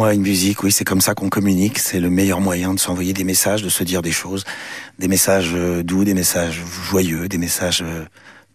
Envoie-moi 0.01 0.15
une 0.15 0.23
musique, 0.23 0.63
oui, 0.63 0.71
c'est 0.71 0.83
comme 0.83 0.99
ça 0.99 1.13
qu'on 1.13 1.29
communique. 1.29 1.77
C'est 1.77 1.99
le 1.99 2.09
meilleur 2.09 2.41
moyen 2.41 2.73
de 2.73 2.79
s'envoyer 2.79 3.13
des 3.13 3.23
messages, 3.23 3.61
de 3.61 3.69
se 3.69 3.83
dire 3.83 4.01
des 4.01 4.11
choses. 4.11 4.45
Des 4.97 5.07
messages 5.07 5.51
euh, 5.53 5.83
doux, 5.83 6.03
des 6.05 6.15
messages 6.15 6.59
joyeux, 6.89 7.27
des 7.27 7.37
messages 7.37 7.83
euh, 7.83 8.05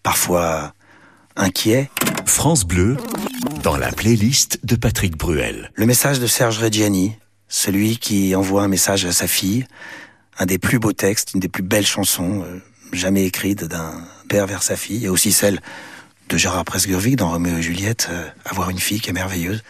parfois 0.03 0.75
inquiets. 1.37 1.89
France 2.25 2.65
Bleu, 2.65 2.97
dans 3.63 3.77
la 3.77 3.93
playlist 3.93 4.59
de 4.65 4.75
Patrick 4.75 5.17
Bruel. 5.17 5.71
Le 5.77 5.87
message 5.87 6.19
de 6.19 6.27
Serge 6.27 6.59
Reggiani, 6.59 7.13
celui 7.47 7.99
qui 7.99 8.35
envoie 8.35 8.65
un 8.65 8.69
message 8.69 9.05
à 9.05 9.13
sa 9.13 9.29
fille, 9.29 9.69
un 10.41 10.47
des 10.47 10.59
plus 10.59 10.81
beaux 10.81 10.95
textes, 10.95 11.35
une 11.35 11.41
des 11.41 11.49
plus 11.49 11.63
belles 11.63 11.87
chansons 11.87 12.43
euh, 12.45 12.59
jamais 12.91 13.25
écrites 13.25 13.63
d'un 13.63 13.93
père 14.29 14.49
vers 14.49 14.65
sa 14.65 14.75
fille, 14.75 15.05
et 15.05 15.09
aussi 15.09 15.31
celle 15.31 15.61
de 16.29 16.37
Gérard 16.37 16.65
Presgurvic 16.65 17.15
dans 17.15 17.31
Roméo 17.31 17.59
et 17.59 17.63
Juliette, 17.63 18.09
euh, 18.11 18.27
Avoir 18.47 18.69
une 18.71 18.81
fille 18.81 18.99
qui 18.99 19.11
est 19.11 19.13
merveilleuse. 19.13 19.63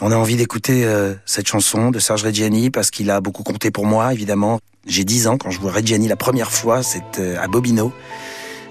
On 0.00 0.12
a 0.12 0.16
envie 0.16 0.36
d'écouter 0.36 0.84
euh, 0.84 1.14
cette 1.26 1.48
chanson 1.48 1.90
de 1.90 1.98
Serge 1.98 2.22
Reggiani 2.22 2.70
parce 2.70 2.90
qu'il 2.90 3.10
a 3.10 3.20
beaucoup 3.20 3.42
compté 3.42 3.72
pour 3.72 3.84
moi, 3.84 4.12
évidemment. 4.12 4.60
J'ai 4.86 5.04
10 5.04 5.26
ans 5.26 5.38
quand 5.38 5.50
je 5.50 5.58
vois 5.58 5.72
Reggiani 5.72 6.06
la 6.06 6.16
première 6.16 6.52
fois, 6.52 6.84
c'est 6.84 7.18
euh, 7.18 7.42
à 7.42 7.48
Bobino. 7.48 7.92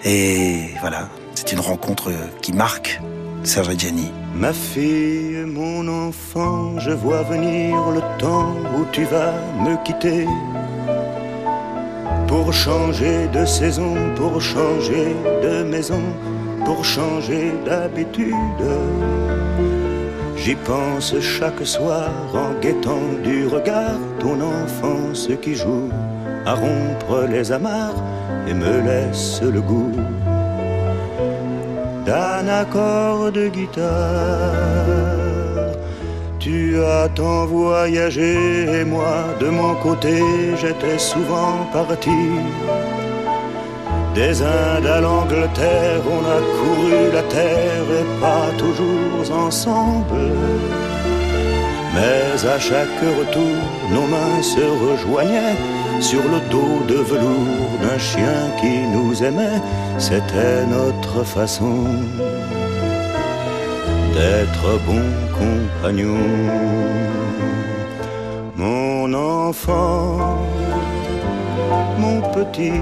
Et 0.06 0.70
voilà, 0.80 1.10
c'est 1.36 1.52
une 1.52 1.60
rencontre 1.60 2.12
euh, 2.12 2.28
qui 2.42 2.54
marque 2.54 3.02
Serge 3.44 3.68
Reggiani. 3.68 4.10
Ma 4.36 4.54
fille, 4.54 5.44
mon 5.46 6.08
enfant, 6.08 6.80
je 6.80 6.92
vois 6.92 7.24
venir 7.24 7.76
le 7.90 8.02
temps 8.20 8.56
où 8.78 8.86
tu 8.94 9.04
vas 9.04 9.34
me 9.60 9.84
quitter. 9.84 10.26
Pour 12.26 12.54
changer 12.54 13.28
de 13.34 13.46
saison, 13.46 13.96
pour 14.16 14.42
changer 14.42 15.14
de 15.44 15.64
maison, 15.64 16.04
pour 16.64 16.86
changer 16.86 17.52
d'habitude. 17.66 18.34
J'y 20.48 20.56
pense 20.56 21.14
chaque 21.20 21.66
soir 21.66 22.10
en 22.34 22.58
guettant 22.62 23.10
du 23.22 23.48
regard 23.48 24.00
ton 24.18 24.40
enfance 24.40 25.28
qui 25.42 25.56
joue 25.56 25.90
à 26.46 26.54
rompre 26.54 27.28
les 27.30 27.52
amarres 27.52 28.02
et 28.48 28.54
me 28.54 28.80
laisse 28.80 29.42
le 29.42 29.60
goût 29.60 29.92
d'un 32.06 32.48
accord 32.48 33.30
de 33.30 33.50
guitare. 33.50 34.56
Tu 36.40 36.82
as 36.82 37.10
tant 37.10 37.46
voyagé 37.46 38.64
et 38.80 38.86
moi, 38.86 39.26
de 39.42 39.50
mon 39.50 39.76
côté, 39.76 40.24
j'étais 40.62 40.98
souvent 40.98 41.68
parti. 41.74 42.22
Des 44.18 44.42
Indes 44.42 44.88
à 44.88 45.00
l'Angleterre, 45.00 46.02
on 46.18 46.24
a 46.38 46.40
couru 46.58 47.12
la 47.14 47.22
terre 47.22 47.88
et 48.00 48.08
pas 48.20 48.48
toujours 48.58 49.22
ensemble. 49.46 50.32
Mais 51.94 52.48
à 52.56 52.58
chaque 52.58 53.00
retour, 53.20 53.58
nos 53.94 54.08
mains 54.14 54.42
se 54.42 54.66
rejoignaient 54.86 55.56
sur 56.02 56.24
le 56.24 56.40
dos 56.50 56.80
de 56.88 57.00
velours 57.12 57.74
d'un 57.84 58.00
chien 58.00 58.40
qui 58.60 58.76
nous 58.96 59.24
aimait. 59.24 59.62
C'était 60.00 60.66
notre 60.66 61.24
façon 61.24 61.84
d'être 64.16 64.68
bons 64.88 65.14
compagnons. 65.42 66.34
Mon 68.56 69.14
enfant, 69.14 70.40
mon 72.00 72.20
petit, 72.34 72.82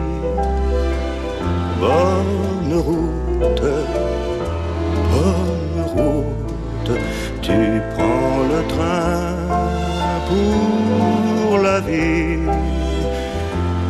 bonne 1.80 2.74
route, 2.88 3.62
bonne 5.12 5.82
route. 5.96 6.92
Tu 7.42 7.82
prends 7.96 8.40
le 8.54 8.60
train 8.74 9.36
pour 10.30 11.60
la 11.60 11.80
vie 11.80 12.40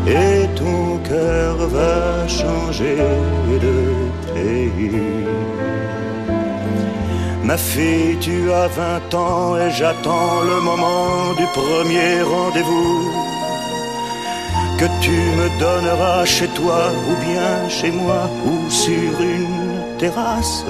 et 0.08 0.48
ton 0.56 0.98
cœur 1.10 1.56
va 1.68 2.28
changer 2.28 2.98
de 3.66 3.78
pays. 4.34 5.26
Ma 7.44 7.58
fille, 7.58 8.18
tu 8.20 8.52
as 8.52 8.68
vingt 8.68 9.14
ans 9.14 9.56
et 9.58 9.70
j'attends 9.70 10.42
le 10.42 10.62
moment 10.62 11.34
du 11.38 11.46
premier 11.54 12.22
rendez-vous 12.24 13.35
que 14.80 14.86
tu 15.02 15.18
me 15.40 15.48
donneras 15.60 16.26
chez 16.26 16.48
toi 16.50 16.92
ou 17.10 17.14
bien 17.26 17.70
chez 17.70 17.92
moi 17.92 18.30
ou 18.46 18.70
sur 18.70 19.22
une 19.22 19.98
terrasse 19.98 20.66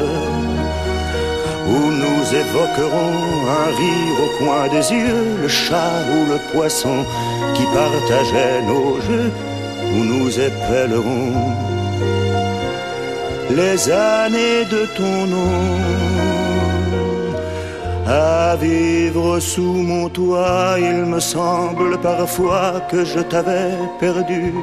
où 1.68 1.80
nous 2.04 2.22
évoquerons 2.44 3.18
un 3.62 3.70
rire 3.82 4.18
au 4.26 4.30
coin 4.44 4.68
des 4.68 4.86
yeux, 4.91 5.38
le 5.41 5.48
chat 5.48 5.98
ou 6.13 6.32
le 6.32 6.39
poisson 6.54 7.06
qui 7.56 7.63
partageait 7.63 8.62
nos 8.68 9.02
jeux, 9.02 9.32
où 9.94 10.04
nous 10.04 10.30
épellerons 10.39 11.34
les 13.50 13.89
années 13.89 14.65
de 14.70 14.86
ton 14.98 15.26
nom. 15.26 16.45
À 18.08 18.56
vivre 18.56 19.39
sous 19.39 19.74
mon 19.74 20.10
toit, 20.10 20.76
il 20.78 21.06
me 21.06 21.20
semble 21.20 21.98
parfois 22.00 22.82
que 22.91 23.04
je 23.04 23.20
t'avais 23.20 23.74
perdu. 24.00 24.54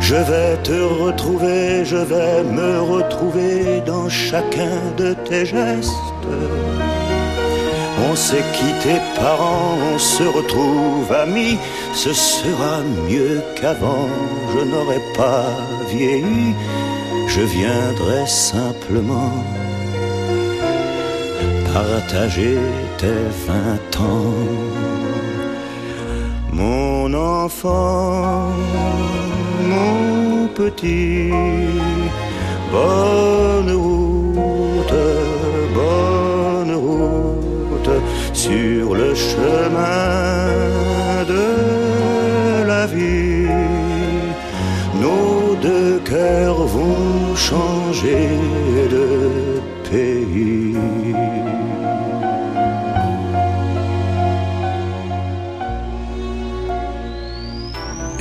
Je 0.00 0.14
vais 0.14 0.56
te 0.62 0.80
retrouver, 1.04 1.84
je 1.84 1.98
vais 1.98 2.42
me 2.42 2.80
retrouver 2.80 3.82
dans 3.84 4.08
chacun 4.08 4.80
de 4.96 5.12
tes 5.28 5.44
gestes. 5.44 5.90
On 8.10 8.16
s'est 8.16 8.44
quitté 8.54 8.94
parents, 9.14 9.76
on 9.94 9.98
se 9.98 10.24
retrouve 10.24 11.12
amis, 11.12 11.58
ce 11.94 12.14
sera 12.14 12.80
mieux 13.08 13.42
qu'avant, 13.60 14.08
je 14.54 14.64
n'aurai 14.64 15.00
pas 15.16 15.44
vieilli, 15.88 16.54
je 17.28 17.42
viendrai 17.42 18.26
simplement 18.26 19.32
partager 21.72 22.58
tes 22.98 23.24
vingt 23.46 23.92
ans. 24.00 24.34
Mon 26.52 27.12
enfant, 27.14 28.50
mon 29.72 30.48
petit, 30.54 31.30
bonne 32.70 33.72
route, 33.86 35.00
bonne 35.74 36.74
route 36.86 37.96
sur 38.32 38.94
le 38.94 39.14
chemin 39.14 40.44
de 41.34 42.66
la 42.66 42.86
vie. 42.86 43.48
Nos 45.00 45.54
deux 45.56 46.00
cœurs 46.04 46.64
vont 46.76 47.34
changer 47.34 48.28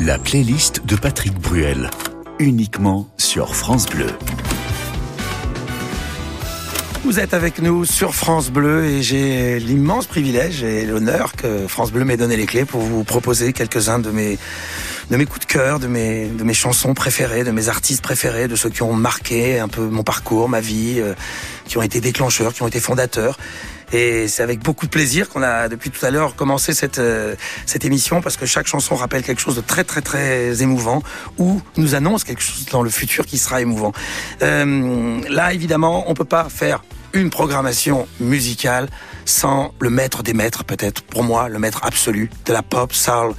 La 0.04 0.18
playlist 0.18 0.84
de 0.84 0.96
Patrick 0.96 1.34
Bruel, 1.36 1.92
uniquement 2.40 3.08
sur 3.20 3.56
France 3.56 3.86
Bleu. 3.86 4.08
Vous 7.04 7.20
êtes 7.20 7.36
avec 7.36 7.62
nous 7.62 7.86
sur 7.86 8.16
France 8.16 8.50
Bleu 8.50 8.86
et 8.86 9.04
j'ai 9.04 9.60
l'immense 9.60 10.08
privilège 10.08 10.64
et 10.64 10.88
l'honneur 10.88 11.34
que 11.34 11.68
France 11.68 11.92
Bleu 11.92 12.04
m'ait 12.04 12.18
donné 12.18 12.36
les 12.36 12.48
clés 12.48 12.66
pour 12.66 12.82
vous 12.82 13.04
proposer 13.04 13.54
quelques-uns 13.54 14.00
de 14.00 14.10
mes 14.10 14.40
coups 15.28 15.42
de 15.42 15.46
cœur, 15.46 15.80
de 15.80 15.86
mes 15.86 16.26
de 16.26 16.44
mes 16.44 16.56
chansons 16.56 16.96
préférées, 16.96 17.44
de 17.44 17.52
mes 17.52 17.70
artistes 17.70 18.02
préférés, 18.02 18.48
de 18.48 18.56
ceux 18.56 18.72
qui 18.72 18.82
ont 18.82 18.94
marqué 18.94 19.60
un 19.60 19.68
peu 19.68 19.86
mon 19.88 20.02
parcours, 20.02 20.50
ma 20.50 20.62
vie, 20.62 20.96
euh, 20.98 21.14
qui 21.68 21.78
ont 21.78 21.84
été 21.84 22.02
déclencheurs, 22.02 22.54
qui 22.54 22.64
ont 22.64 22.68
été 22.68 22.80
fondateurs. 22.80 23.38
Et 23.92 24.28
c'est 24.28 24.44
avec 24.44 24.60
beaucoup 24.60 24.86
de 24.86 24.92
plaisir 24.92 25.30
qu'on 25.30 25.44
a 25.44 25.68
depuis 25.68 25.90
tout 25.90 26.06
à 26.06 26.12
l'heure 26.12 26.36
commencé 26.36 26.74
cette 26.74 27.00
euh, 27.00 27.36
cette 27.66 27.86
émission 27.86 28.22
parce 28.22 28.38
que 28.38 28.46
chaque 28.46 28.68
chanson 28.68 28.96
rappelle 28.96 29.24
quelque 29.24 29.42
chose 29.42 29.56
de 29.56 29.62
très 29.62 29.84
très 29.84 30.02
très 30.02 30.62
émouvant 30.62 31.04
ou 31.38 31.62
nous 31.78 31.96
annonce 31.96 32.24
quelque 32.24 32.42
chose 32.42 32.66
dans 32.72 32.84
le 32.84 32.90
futur 32.90 33.26
qui 33.26 33.38
sera 33.38 33.62
émouvant. 33.62 33.92
Euh, 34.42 35.22
là 35.30 35.54
évidemment, 35.54 36.10
on 36.10 36.14
peut 36.14 36.26
pas 36.26 36.48
faire 36.50 36.84
une 37.14 37.30
programmation 37.30 38.08
musicale 38.20 38.88
sans 39.26 39.74
le 39.80 39.90
maître 39.90 40.24
des 40.24 40.34
maîtres 40.34 40.64
peut-être 40.64 41.02
pour 41.02 41.24
moi 41.24 41.50
le 41.50 41.60
maître 41.60 41.82
absolu 41.84 42.30
de 42.46 42.54
la 42.54 42.64
pop, 42.64 42.94
soul, 42.94 43.34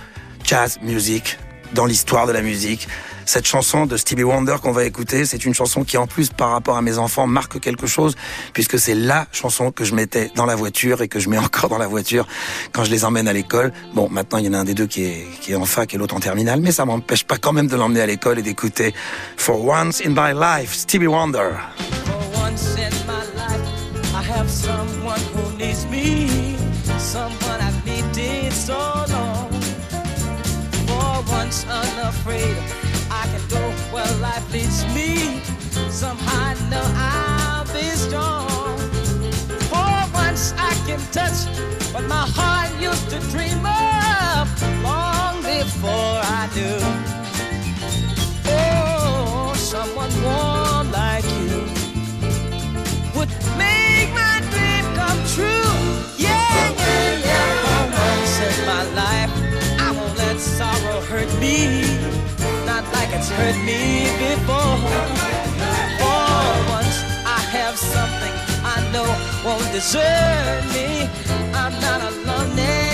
jazz 0.44 0.78
music 0.82 1.38
dans 1.74 1.86
l'histoire 1.86 2.26
de 2.26 2.32
la 2.32 2.42
musique. 2.42 2.88
Cette 3.24 3.46
chanson 3.46 3.86
de 3.86 3.96
Stevie 3.96 4.24
Wonder 4.24 4.56
qu'on 4.62 4.72
va 4.72 4.84
écouter, 4.84 5.24
c'est 5.24 5.44
une 5.44 5.54
chanson 5.54 5.84
qui 5.84 5.96
en 5.96 6.06
plus 6.06 6.30
par 6.30 6.50
rapport 6.50 6.76
à 6.76 6.82
mes 6.82 6.98
enfants 6.98 7.26
marque 7.26 7.60
quelque 7.60 7.86
chose 7.86 8.16
puisque 8.52 8.78
c'est 8.78 8.94
la 8.94 9.26
chanson 9.32 9.70
que 9.70 9.84
je 9.84 9.94
mettais 9.94 10.30
dans 10.34 10.46
la 10.46 10.54
voiture 10.54 11.02
et 11.02 11.08
que 11.08 11.20
je 11.20 11.28
mets 11.28 11.38
encore 11.38 11.68
dans 11.68 11.78
la 11.78 11.86
voiture 11.86 12.26
quand 12.72 12.84
je 12.84 12.90
les 12.90 13.04
emmène 13.04 13.28
à 13.28 13.32
l'école. 13.32 13.72
Bon, 13.94 14.08
maintenant 14.10 14.38
il 14.38 14.46
y 14.46 14.48
en 14.48 14.54
a 14.54 14.58
un 14.58 14.64
des 14.64 14.74
deux 14.74 14.86
qui 14.86 15.04
est, 15.04 15.26
qui 15.40 15.52
est 15.52 15.56
en 15.56 15.64
fac 15.64 15.94
et 15.94 15.98
l'autre 15.98 16.14
en 16.14 16.20
terminale, 16.20 16.60
mais 16.60 16.72
ça 16.72 16.84
m'empêche 16.84 17.24
pas 17.24 17.38
quand 17.38 17.52
même 17.52 17.68
de 17.68 17.76
l'emmener 17.76 18.00
à 18.00 18.06
l'école 18.06 18.38
et 18.38 18.42
d'écouter 18.42 18.94
For 19.36 19.64
Once 19.64 20.02
in 20.04 20.10
My 20.10 20.32
Life, 20.38 20.74
Stevie 20.74 21.06
Wonder. 21.06 21.50
Touch 41.12 41.44
what 41.92 42.04
my 42.04 42.24
heart 42.36 42.70
used 42.80 43.10
to 43.10 43.18
dream 43.30 43.60
of 43.66 44.48
long 44.82 45.36
before 45.42 46.16
I 46.40 46.48
knew. 46.56 46.80
Oh, 48.48 49.52
someone 49.54 50.10
warm 50.24 50.90
like 50.90 51.24
you 51.24 51.58
would 53.14 53.28
make 53.60 54.08
my 54.14 54.40
dream 54.52 54.84
come 54.96 55.20
true. 55.36 55.72
Yeah, 56.16 56.72
yeah, 56.80 57.28
yeah. 57.28 57.48
For 57.62 57.84
once 58.00 58.36
in 58.48 58.56
my 58.72 58.84
life, 59.02 59.32
I 59.80 59.90
won't 59.94 60.16
let 60.16 60.40
sorrow 60.40 61.00
hurt 61.02 61.28
me. 61.38 61.82
Not 62.64 62.84
like 62.94 63.10
it's 63.12 63.28
hurt 63.28 63.58
me 63.66 64.01
Won't 69.44 69.72
desert 69.72 70.64
me. 70.74 71.08
I'm 71.54 71.72
not 71.80 72.00
alone. 72.12 72.58
Eh? 72.58 72.91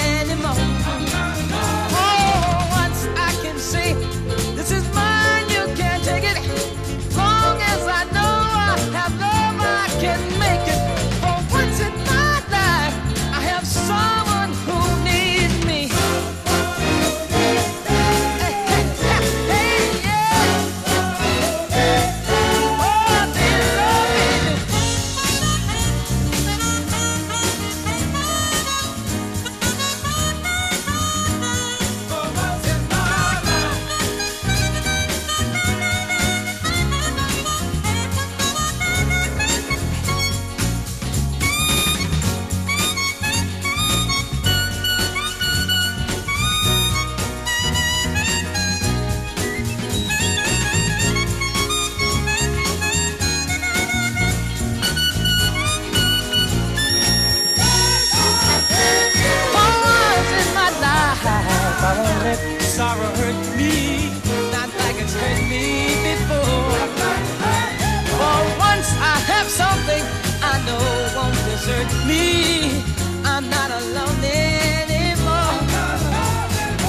Me. 72.06 72.82
I'm 73.24 73.48
not 73.50 73.70
alone 73.70 74.20
anymore. 74.24 75.54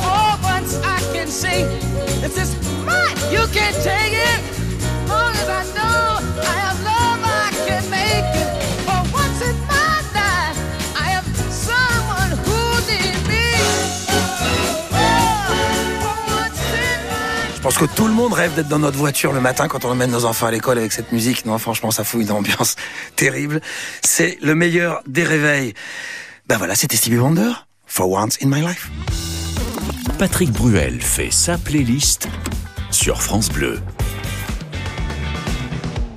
For 0.04 0.30
once 0.44 0.80
I 0.84 1.00
can 1.14 1.28
you 3.32 3.46
can't 3.54 3.76
take 3.84 4.14
it. 4.14 4.40
Long 5.08 5.34
as 5.36 5.50
I 5.50 5.64
know 5.78 6.20
I 6.42 6.56
have 6.66 6.80
love, 6.84 7.22
I 7.24 7.50
can 7.68 7.84
make 7.90 8.36
it. 8.44 8.69
Pense 17.70 17.88
que 17.88 17.96
tout 17.96 18.08
le 18.08 18.14
monde 18.14 18.34
rêve 18.34 18.56
d'être 18.56 18.68
dans 18.68 18.80
notre 18.80 18.98
voiture 18.98 19.32
le 19.32 19.42
matin 19.42 19.68
quand 19.68 19.86
on 19.86 19.92
emmène 19.92 20.10
nos 20.10 20.26
enfants 20.26 20.48
à 20.48 20.52
l'école 20.52 20.80
avec 20.80 20.92
cette 20.92 21.12
musique. 21.12 21.46
Non, 21.46 21.60
franchement, 21.60 21.92
ça 21.92 22.04
fout 22.04 22.24
une 22.24 22.32
ambiance 22.32 22.76
terrible. 23.16 23.62
C'est 24.02 24.40
le 24.42 24.56
meilleur 24.56 25.04
des 25.06 25.24
réveils. 25.24 25.76
Ben 26.48 26.58
voilà, 26.58 26.74
c'était 26.74 26.98
Stevie 26.98 27.20
Wonder. 27.20 27.52
For 27.86 28.10
once 28.10 28.40
in 28.42 28.48
my 28.48 28.62
life. 28.62 28.90
Patrick 30.18 30.50
Bruel 30.50 31.00
fait 31.00 31.30
sa 31.30 31.60
playlist 31.60 32.28
sur 32.90 33.22
France 33.22 33.50
Bleu. 33.50 33.80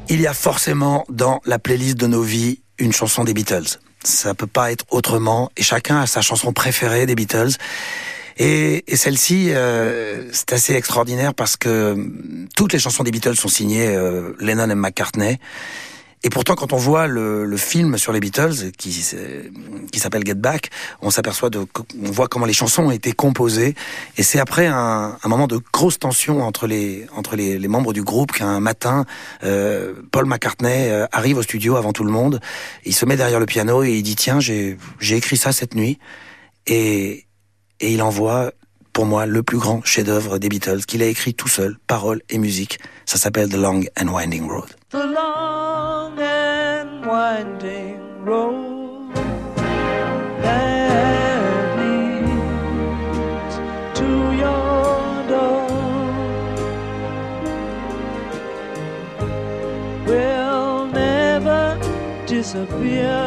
Il 0.08 0.22
y 0.22 0.26
a 0.26 0.32
forcément 0.32 1.04
dans 1.10 1.42
la 1.44 1.58
playlist 1.58 1.98
de 1.98 2.06
nos 2.06 2.22
vies 2.22 2.62
une 2.78 2.94
chanson 2.94 3.24
des 3.24 3.34
Beatles. 3.34 3.78
Ça 4.04 4.32
peut 4.32 4.46
pas 4.46 4.72
être 4.72 4.86
autrement. 4.88 5.50
Et 5.58 5.62
chacun 5.62 6.00
a 6.00 6.06
sa 6.06 6.22
chanson 6.22 6.54
préférée 6.54 7.04
des 7.04 7.14
Beatles. 7.14 7.58
Et, 8.38 8.84
et 8.86 8.96
celle-ci, 8.96 9.50
euh, 9.50 10.28
c'est 10.32 10.52
assez 10.52 10.74
extraordinaire 10.74 11.34
parce 11.34 11.56
que 11.56 11.92
hum, 11.92 12.48
toutes 12.56 12.72
les 12.72 12.78
chansons 12.78 13.02
des 13.04 13.10
Beatles 13.10 13.36
sont 13.36 13.48
signées 13.48 13.88
euh, 13.88 14.32
Lennon 14.40 14.70
et 14.70 14.74
McCartney. 14.74 15.38
Et 16.24 16.30
pourtant, 16.30 16.54
quand 16.54 16.72
on 16.72 16.76
voit 16.76 17.08
le, 17.08 17.44
le 17.44 17.56
film 17.56 17.98
sur 17.98 18.12
les 18.12 18.20
Beatles, 18.20 18.70
qui, 18.78 19.04
qui 19.90 19.98
s'appelle 19.98 20.24
Get 20.24 20.34
Back, 20.34 20.70
on 21.00 21.10
s'aperçoit 21.10 21.50
de, 21.50 21.66
on 22.00 22.10
voit 22.12 22.28
comment 22.28 22.46
les 22.46 22.52
chansons 22.52 22.84
ont 22.84 22.90
été 22.92 23.12
composées. 23.12 23.74
Et 24.16 24.22
c'est 24.22 24.38
après 24.38 24.68
un, 24.68 25.18
un, 25.20 25.28
moment 25.28 25.48
de 25.48 25.58
grosse 25.72 25.98
tension 25.98 26.42
entre 26.42 26.68
les, 26.68 27.06
entre 27.16 27.34
les 27.34 27.66
membres 27.66 27.92
du 27.92 28.04
groupe 28.04 28.30
qu'un 28.30 28.60
matin, 28.60 29.04
euh, 29.42 29.94
Paul 30.12 30.26
McCartney 30.26 30.90
euh, 30.90 31.06
arrive 31.10 31.38
au 31.38 31.42
studio 31.42 31.74
avant 31.74 31.92
tout 31.92 32.04
le 32.04 32.12
monde. 32.12 32.40
Il 32.84 32.94
se 32.94 33.04
met 33.04 33.16
derrière 33.16 33.40
le 33.40 33.46
piano 33.46 33.82
et 33.82 33.90
il 33.90 34.02
dit 34.04 34.14
tiens, 34.14 34.38
j'ai, 34.38 34.76
j'ai 35.00 35.16
écrit 35.16 35.36
ça 35.36 35.50
cette 35.50 35.74
nuit. 35.74 35.98
Et, 36.68 37.26
et 37.82 37.92
il 37.92 38.00
envoie 38.00 38.52
pour 38.92 39.04
moi 39.06 39.26
le 39.26 39.42
plus 39.42 39.58
grand 39.58 39.84
chef-d'œuvre 39.84 40.38
des 40.38 40.48
Beatles 40.48 40.84
qu'il 40.86 41.02
a 41.02 41.06
écrit 41.06 41.34
tout 41.34 41.48
seul, 41.48 41.76
paroles 41.86 42.22
et 42.30 42.38
musique. 42.38 42.78
Ça 43.04 43.18
s'appelle 43.18 43.48
The 43.48 43.56
Long 43.56 43.82
and 44.00 44.08
Winding 44.08 44.48
Road. 44.48 44.70
The 44.90 44.96
long 44.96 46.18
and 46.18 47.06
winding 47.06 48.24
road 48.24 49.14
to 53.94 54.32
your 54.38 54.72
disappear. 62.42 63.21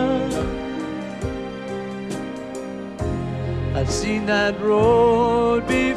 Seen 4.05 4.27
that 4.27 4.61
road 4.61 5.65
before. 5.67 5.94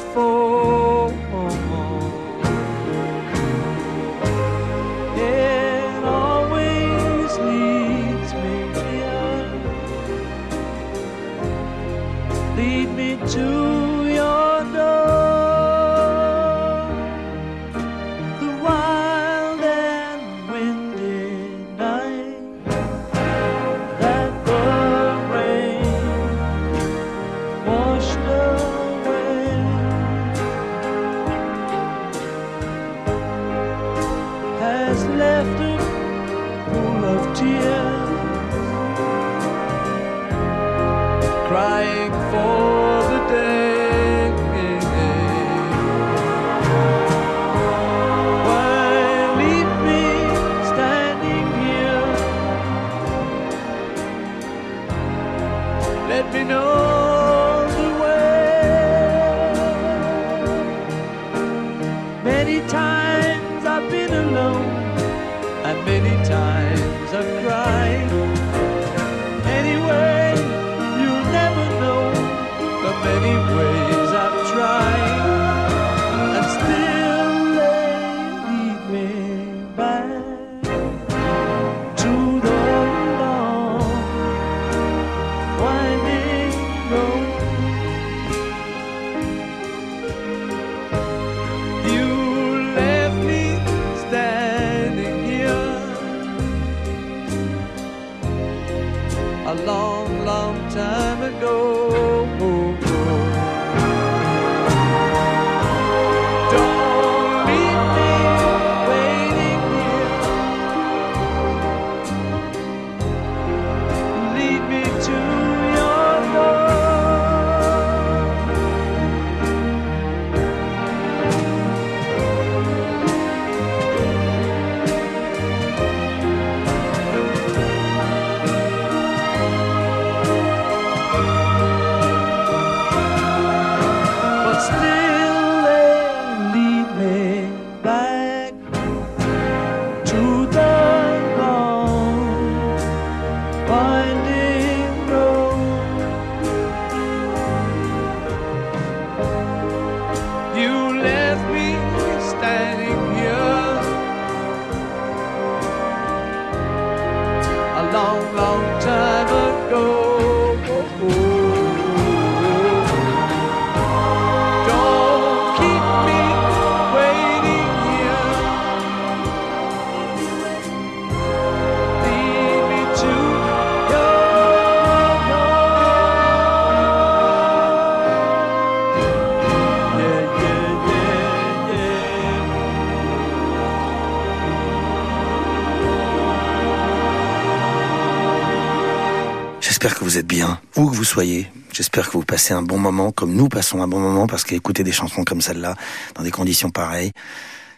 Vous 190.09 190.17
êtes 190.17 190.27
bien, 190.27 190.59
où 190.75 190.89
que 190.89 190.97
vous 190.97 191.05
soyez. 191.05 191.49
J'espère 191.71 192.07
que 192.07 192.15
vous 192.15 192.25
passez 192.25 192.55
un 192.55 192.63
bon 192.63 192.79
moment, 192.79 193.13
comme 193.13 193.35
nous 193.35 193.51
passons 193.51 193.83
un 193.83 193.89
bon 193.89 194.01
moment, 194.01 194.27
parce 194.27 194.43
qu'écouter 194.43 194.83
des 194.83 194.91
chansons 194.91 195.23
comme 195.23 195.43
celle-là, 195.43 195.75
dans 196.15 196.23
des 196.23 196.31
conditions 196.31 196.71
pareilles, 196.71 197.13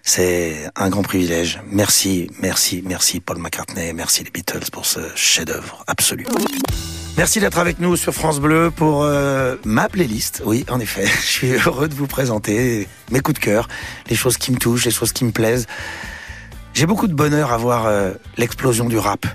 c'est 0.05 0.71
un 0.77 0.91
grand 0.91 1.03
privilège. 1.03 1.61
Merci, 1.73 2.31
merci, 2.41 2.85
merci 2.87 3.19
Paul 3.19 3.39
McCartney, 3.39 3.93
merci 3.95 4.23
les 4.23 4.31
Beatles 4.31 4.71
pour 4.71 4.87
ce 4.87 5.01
chef-d'œuvre 5.17 5.83
absolu. 5.89 6.25
Merci 7.17 7.41
d'être 7.41 7.59
avec 7.59 7.81
nous 7.81 7.97
sur 7.97 8.15
France 8.15 8.39
Bleu 8.39 8.71
pour 8.71 9.03
euh, 9.03 9.57
ma 9.65 9.89
playlist. 9.89 10.41
Oui, 10.45 10.65
en 10.71 10.79
effet, 10.79 11.07
je 11.23 11.27
suis 11.27 11.53
heureux 11.55 11.89
de 11.89 11.95
vous 11.95 12.07
présenter 12.07 12.87
mes 13.11 13.19
coups 13.19 13.41
de 13.41 13.45
cœur, 13.45 13.67
les 14.09 14.15
choses 14.15 14.37
qui 14.37 14.53
me 14.53 14.57
touchent, 14.57 14.85
les 14.85 14.93
choses 14.93 15.13
qui 15.13 15.25
me 15.25 15.33
plaisent. 15.33 15.67
J'ai 16.75 16.87
beaucoup 16.87 17.09
de 17.09 17.15
bonheur 17.15 17.51
à 17.51 17.57
voir 17.57 17.87
euh, 17.87 18.13
l'explosion 18.37 18.89
du 18.89 18.99
rap. 18.99 19.27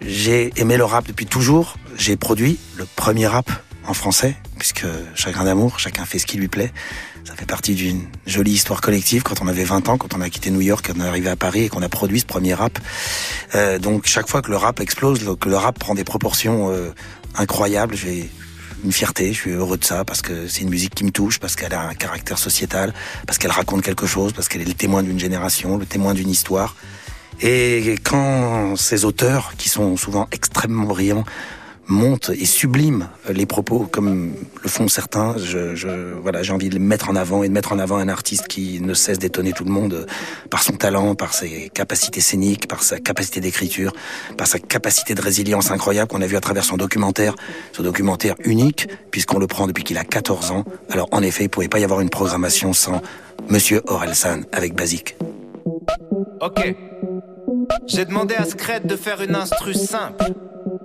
J'ai 0.00 0.52
aimé 0.56 0.76
le 0.76 0.84
rap 0.84 1.06
depuis 1.06 1.26
toujours. 1.26 1.76
J'ai 1.96 2.16
produit 2.16 2.58
le 2.76 2.86
premier 2.96 3.26
rap 3.26 3.50
en 3.86 3.94
français, 3.94 4.36
puisque 4.58 4.84
Chagrin 5.14 5.44
d'amour, 5.44 5.78
chacun 5.78 6.04
fait 6.04 6.18
ce 6.18 6.26
qui 6.26 6.36
lui 6.36 6.48
plaît. 6.48 6.72
Ça 7.24 7.34
fait 7.34 7.46
partie 7.46 7.74
d'une 7.74 8.06
jolie 8.26 8.52
histoire 8.52 8.80
collective 8.80 9.22
quand 9.22 9.42
on 9.42 9.48
avait 9.48 9.64
20 9.64 9.88
ans, 9.88 9.98
quand 9.98 10.14
on 10.14 10.20
a 10.20 10.30
quitté 10.30 10.50
New 10.50 10.60
York, 10.60 10.92
qu'on 10.92 11.00
est 11.00 11.06
arrivé 11.06 11.28
à 11.28 11.36
Paris 11.36 11.64
et 11.64 11.68
qu'on 11.68 11.82
a 11.82 11.88
produit 11.88 12.20
ce 12.20 12.26
premier 12.26 12.54
rap. 12.54 12.78
Euh, 13.54 13.78
donc 13.78 14.06
chaque 14.06 14.28
fois 14.28 14.42
que 14.42 14.50
le 14.50 14.56
rap 14.56 14.80
explose, 14.80 15.24
que 15.40 15.48
le 15.48 15.56
rap 15.56 15.78
prend 15.78 15.94
des 15.94 16.04
proportions 16.04 16.70
euh, 16.70 16.92
incroyables, 17.36 17.96
j'ai 17.96 18.30
une 18.84 18.92
fierté, 18.92 19.32
je 19.32 19.40
suis 19.40 19.50
heureux 19.50 19.76
de 19.76 19.84
ça 19.84 20.04
parce 20.04 20.22
que 20.22 20.46
c'est 20.46 20.62
une 20.62 20.68
musique 20.68 20.94
qui 20.94 21.04
me 21.04 21.10
touche, 21.10 21.40
parce 21.40 21.56
qu'elle 21.56 21.74
a 21.74 21.82
un 21.82 21.94
caractère 21.94 22.38
sociétal, 22.38 22.94
parce 23.26 23.38
qu'elle 23.38 23.50
raconte 23.50 23.82
quelque 23.82 24.06
chose, 24.06 24.32
parce 24.32 24.48
qu'elle 24.48 24.62
est 24.62 24.66
le 24.66 24.74
témoin 24.74 25.02
d'une 25.02 25.18
génération, 25.18 25.78
le 25.78 25.86
témoin 25.86 26.14
d'une 26.14 26.30
histoire. 26.30 26.76
Et 27.40 27.96
quand 28.02 28.76
ces 28.76 29.04
auteurs, 29.04 29.52
qui 29.58 29.68
sont 29.68 29.96
souvent 29.96 30.26
extrêmement 30.32 30.84
brillants, 30.84 31.24
montent 31.88 32.30
et 32.30 32.46
subliment 32.46 33.08
les 33.28 33.46
propos 33.46 33.86
comme 33.90 34.32
le 34.62 34.68
font 34.68 34.88
certains, 34.88 35.36
je, 35.38 35.74
je 35.74 36.14
voilà, 36.20 36.42
j'ai 36.42 36.52
envie 36.52 36.68
de 36.68 36.74
les 36.74 36.80
mettre 36.80 37.08
en 37.10 37.16
avant 37.16 37.42
et 37.42 37.48
de 37.48 37.52
mettre 37.52 37.72
en 37.72 37.78
avant 37.78 37.96
un 37.98 38.08
artiste 38.08 38.48
qui 38.48 38.80
ne 38.80 38.94
cesse 38.94 39.18
d'étonner 39.18 39.52
tout 39.52 39.64
le 39.64 39.70
monde 39.70 40.06
par 40.50 40.62
son 40.62 40.72
talent, 40.72 41.14
par 41.14 41.32
ses 41.32 41.70
capacités 41.72 42.20
scéniques, 42.20 42.66
par 42.66 42.82
sa 42.82 42.98
capacité 42.98 43.40
d'écriture, 43.40 43.92
par 44.36 44.46
sa 44.46 44.58
capacité 44.58 45.14
de 45.14 45.22
résilience 45.22 45.70
incroyable 45.70 46.10
qu'on 46.10 46.22
a 46.22 46.26
vu 46.26 46.36
à 46.36 46.40
travers 46.40 46.64
son 46.64 46.76
documentaire, 46.76 47.34
ce 47.72 47.82
documentaire 47.82 48.34
unique 48.44 48.88
puisqu'on 49.10 49.38
le 49.38 49.46
prend 49.46 49.66
depuis 49.66 49.84
qu'il 49.84 49.98
a 49.98 50.04
14 50.04 50.50
ans. 50.50 50.64
Alors 50.90 51.08
en 51.12 51.22
effet, 51.22 51.44
il 51.44 51.48
pouvait 51.48 51.68
pas 51.68 51.78
y 51.78 51.84
avoir 51.84 52.00
une 52.00 52.10
programmation 52.10 52.72
sans 52.72 53.00
Monsieur 53.48 53.82
Orelsan 53.86 54.40
avec 54.52 54.74
Basique. 54.74 55.16
Ok. 56.40 56.74
J'ai 57.86 58.04
demandé 58.04 58.34
à 58.34 58.44
Scred 58.44 58.86
de 58.86 58.96
faire 58.96 59.22
une 59.22 59.34
instru 59.34 59.74
simple. 59.74 60.24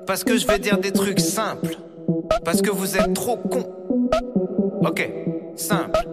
Parce 0.06 0.24
que 0.24 0.38
je 0.38 0.48
vais 0.48 0.60
dire 0.60 0.78
des 0.78 0.92
trucs 0.92 1.20
simples. 1.20 1.78
Parce 2.44 2.62
que 2.62 2.70
vous 2.70 2.98
êtes 2.98 3.14
trop 3.14 3.38
cons. 3.38 3.70
Ok. 4.82 5.10
Simple. 5.56 6.08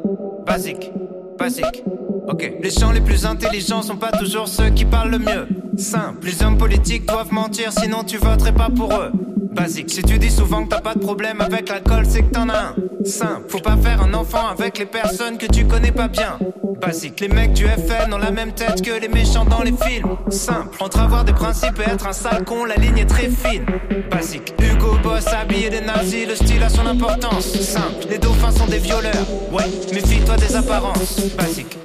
Basique. 0.46 0.92
Basique. 1.38 1.84
Ok. 2.26 2.52
Les 2.60 2.70
gens 2.70 2.92
les 2.92 3.00
plus 3.00 3.24
intelligents 3.26 3.82
sont 3.82 3.96
pas 3.96 4.12
toujours 4.12 4.48
ceux 4.48 4.70
qui 4.70 4.84
parlent 4.84 5.10
le 5.10 5.18
mieux. 5.18 5.48
Simple. 5.76 6.26
Les 6.26 6.42
hommes 6.42 6.58
politiques 6.58 7.06
doivent 7.06 7.32
mentir, 7.32 7.72
sinon 7.72 8.04
tu 8.04 8.18
voterais 8.18 8.52
pas 8.52 8.68
pour 8.68 8.92
eux. 8.94 9.10
Basique. 9.52 9.90
Si 9.90 10.02
tu 10.02 10.18
dis 10.18 10.30
souvent 10.30 10.64
que 10.64 10.68
t'as 10.68 10.80
pas 10.80 10.94
de 10.94 11.00
problème 11.00 11.40
avec 11.40 11.68
l'alcool, 11.68 12.04
c'est 12.06 12.22
que 12.22 12.30
t'en 12.30 12.48
as 12.48 12.58
un. 12.58 12.74
Simple. 13.04 13.48
Faut 13.48 13.60
pas 13.60 13.76
faire 13.76 14.02
un 14.02 14.12
enfant 14.14 14.46
avec 14.48 14.78
les 14.78 14.86
personnes 14.86 15.38
que 15.38 15.46
tu 15.46 15.66
connais 15.66 15.92
pas 15.92 16.08
bien. 16.08 16.38
Basique. 16.80 17.20
Les 17.20 17.28
mecs 17.28 17.52
du 17.54 17.66
FN 17.66 18.12
ont 18.12 18.18
la 18.18 18.30
même 18.30 18.52
tête 18.52 18.82
que 18.82 18.92
les 19.00 19.08
méchants 19.08 19.44
dans 19.44 19.62
les 19.62 19.72
films. 19.72 20.16
Simple. 20.30 20.76
Entre 20.80 21.00
avoir 21.00 21.24
des 21.24 21.32
principes 21.32 21.80
et 21.80 21.90
être 21.90 22.06
un 22.06 22.12
sale 22.12 22.44
con, 22.44 22.64
la 22.64 22.76
ligne 22.76 22.98
est 22.98 23.06
très 23.06 23.28
fine. 23.28 23.64
Basique. 24.10 24.54
Hugo 24.60 24.96
Boss 25.02 25.26
habillé 25.26 25.70
des 25.70 25.80
nazis, 25.80 26.28
le 26.28 26.36
style 26.36 26.62
a 26.62 26.68
son 26.68 26.86
importance. 26.86 27.46
Simple. 27.60 28.06
Les 28.08 28.18
dauphins 28.18 28.52
sont 28.52 28.66
des 28.66 28.78
violeurs. 28.78 29.26
Ouais, 29.50 29.64
méfie-toi 29.92 30.36
des 30.36 30.54
apparences. 30.54 31.20
Basique. 31.36 31.76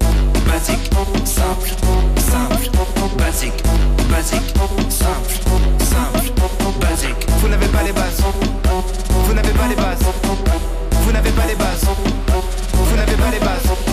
Basique. 0.45 0.91
Simple. 1.25 1.69
Simple. 2.17 2.69
Basique. 3.17 3.63
Basique. 4.09 4.53
Simple. 4.89 5.33
Simple. 5.79 6.31
Basique. 6.79 7.27
Vous 7.39 7.47
n'avez 7.47 7.67
pas 7.67 7.83
les 7.83 7.93
bases. 7.93 8.21
Vous 9.09 9.33
n'avez 9.33 9.53
pas 9.53 9.67
les 9.67 9.75
bases. 9.75 10.03
Vous 10.91 11.11
n'avez 11.11 11.31
pas 11.31 11.47
les 11.47 11.55
bases. 11.55 11.85
Vous 12.73 12.95
n'avez 12.95 13.15
pas 13.15 13.31
les 13.31 13.39
bases. 13.39 13.92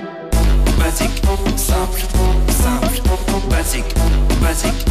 Simple, 1.31 2.01
simple, 2.49 3.01
basique, 3.49 3.95
basique, 4.41 4.90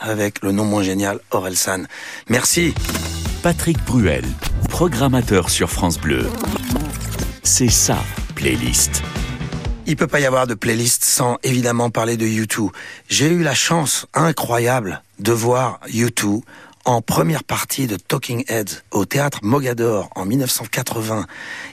avec 0.00 0.42
le 0.42 0.52
non 0.52 0.64
moins 0.64 0.82
génial 0.82 1.18
Orelsan. 1.30 1.84
Merci. 2.28 2.74
Patrick 3.42 3.78
Bruel, 3.84 4.24
programmateur 4.68 5.50
sur 5.50 5.70
France 5.70 5.98
Bleu. 5.98 6.26
C'est 7.42 7.68
ça, 7.68 7.98
playlist. 8.34 9.02
Il 9.86 9.96
peut 9.96 10.06
pas 10.06 10.20
y 10.20 10.26
avoir 10.26 10.46
de 10.46 10.54
playlist 10.54 11.04
sans 11.04 11.38
évidemment 11.42 11.90
parler 11.90 12.16
de 12.16 12.26
U2. 12.26 12.70
J'ai 13.08 13.28
eu 13.28 13.42
la 13.42 13.54
chance 13.54 14.06
incroyable 14.14 15.02
de 15.18 15.32
voir 15.32 15.80
U2 15.88 16.42
en 16.86 17.02
première 17.02 17.42
partie 17.42 17.88
de 17.88 17.96
Talking 17.96 18.44
Heads 18.48 18.82
au 18.92 19.04
théâtre 19.04 19.40
Mogador 19.42 20.08
en 20.14 20.24
1980. 20.24 21.26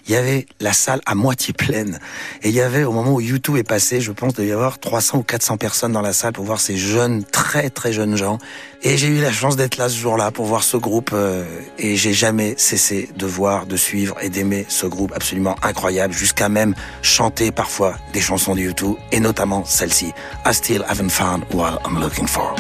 Il 0.08 0.12
y 0.12 0.16
avait 0.16 0.48
la 0.60 0.74
salle 0.74 1.02
à 1.06 1.14
moitié 1.14 1.54
pleine 1.54 2.00
et 2.42 2.50
il 2.50 2.56
y 2.56 2.62
avait 2.62 2.84
au 2.84 2.92
moment 2.92 3.14
où 3.14 3.22
U2 3.22 3.58
est 3.58 3.64
passé, 3.64 4.02
je 4.02 4.12
pense 4.12 4.34
qu'il 4.34 4.46
y 4.46 4.52
avoir 4.52 4.80
300 4.80 5.20
ou 5.20 5.24
400 5.24 5.58
personnes 5.58 5.92
dans 5.92 6.02
la 6.02 6.14
salle 6.14 6.34
pour 6.34 6.46
voir 6.46 6.60
ces 6.60 6.78
jeunes, 6.78 7.24
très 7.24 7.70
très 7.70 7.94
jeunes 7.94 8.18
gens. 8.18 8.40
Et 8.82 8.98
j'ai 8.98 9.08
eu 9.08 9.22
la 9.22 9.32
chance 9.32 9.56
d'être 9.56 9.78
là 9.78 9.88
ce 9.88 9.98
jour-là 9.98 10.32
pour 10.32 10.46
voir 10.46 10.64
ce 10.64 10.78
groupe 10.78 11.12
euh, 11.14 11.46
et 11.78 11.96
j'ai 11.96 12.14
jamais 12.14 12.56
cessé 12.58 13.08
de 13.16 13.28
voir, 13.28 13.68
de 13.68 13.78
suivre 13.78 14.16
et 14.20 14.30
d'aimer 14.30 14.66
ce 14.68 14.88
groupe 14.88 15.14
absolument 15.16 15.56
incroyable 15.62 16.14
jusqu'à 16.14 16.50
même 16.50 16.74
chanter 17.04 17.52
parfois 17.52 17.96
des 18.14 18.22
chansons 18.22 18.56
de 18.56 18.62
U2 18.62 18.98
et 19.12 19.20
notamment 19.20 19.64
celle-ci, 19.64 20.12
I 20.44 20.54
Still 20.54 20.84
Haven't 20.88 21.10
Found 21.10 21.44
What 21.54 21.80
I'm 21.86 22.02
Looking 22.02 22.28
For. 22.28 22.56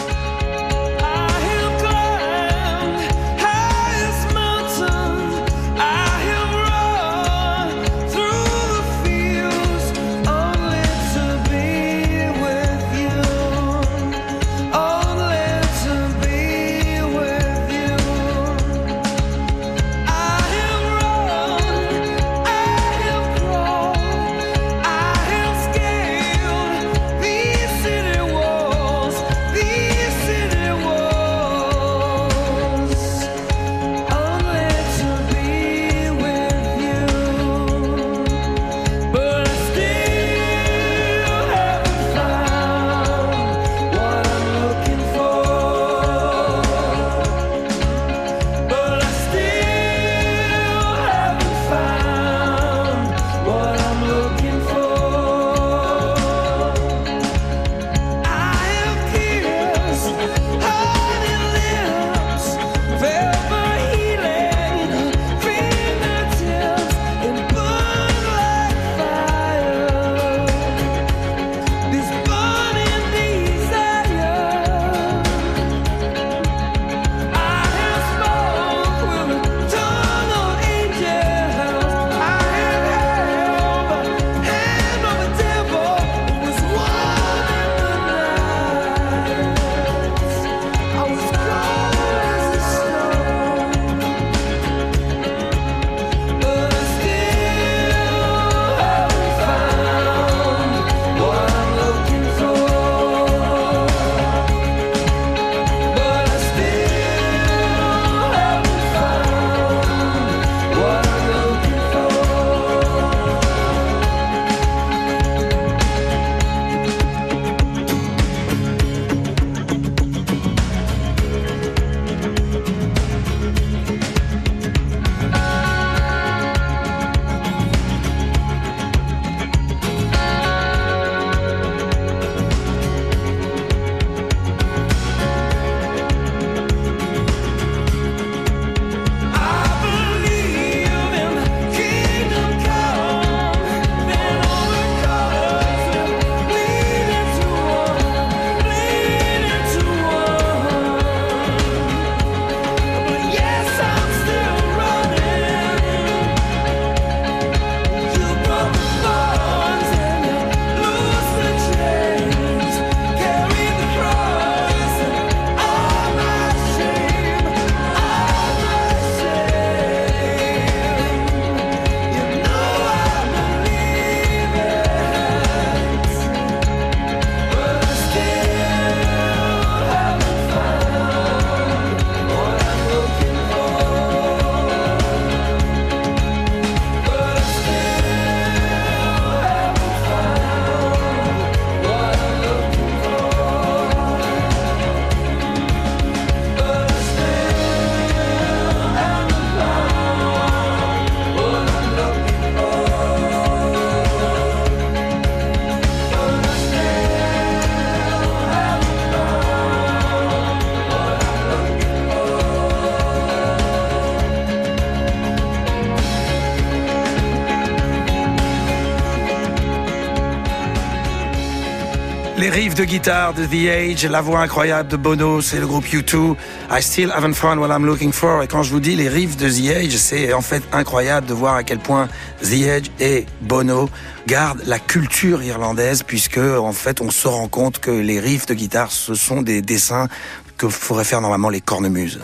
De 222.83 222.89
guitare 222.89 223.33
de 223.33 223.45
The 223.45 223.69
Age, 223.69 224.05
la 224.05 224.19
voix 224.19 224.41
incroyable 224.41 224.89
de 224.89 224.97
Bono, 224.97 225.39
c'est 225.39 225.57
le 225.57 225.65
groupe 225.65 225.85
U2. 225.85 226.35
I 226.69 226.81
still 226.81 227.11
haven't 227.11 227.35
found 227.35 227.59
what 227.59 227.69
I'm 227.69 227.85
looking 227.85 228.11
for. 228.11 228.43
Et 228.43 228.47
quand 228.47 228.61
je 228.61 228.71
vous 228.71 228.81
dis 228.81 228.97
les 228.97 229.07
riffs 229.07 229.37
de 229.37 229.47
The 229.47 229.77
Age, 229.77 229.95
c'est 229.95 230.33
en 230.33 230.41
fait 230.41 230.61
incroyable 230.73 231.25
de 231.25 231.33
voir 231.33 231.55
à 231.55 231.63
quel 231.63 231.79
point 231.79 232.09
The 232.41 232.67
Age 232.67 232.91
et 232.99 233.25
Bono 233.41 233.89
gardent 234.27 234.63
la 234.65 234.79
culture 234.79 235.41
irlandaise 235.43 236.03
puisque 236.03 236.39
en 236.39 236.73
fait 236.73 236.99
on 236.99 237.09
se 237.09 237.29
rend 237.29 237.47
compte 237.47 237.79
que 237.79 237.91
les 237.91 238.19
riffs 238.19 238.47
de 238.47 238.53
guitare 238.53 238.91
ce 238.91 239.15
sont 239.15 239.41
des 239.41 239.61
dessins 239.61 240.09
que 240.57 240.67
feraient 240.67 241.05
faire 241.05 241.21
normalement 241.21 241.49
les 241.49 241.61
cornemuses. 241.61 242.19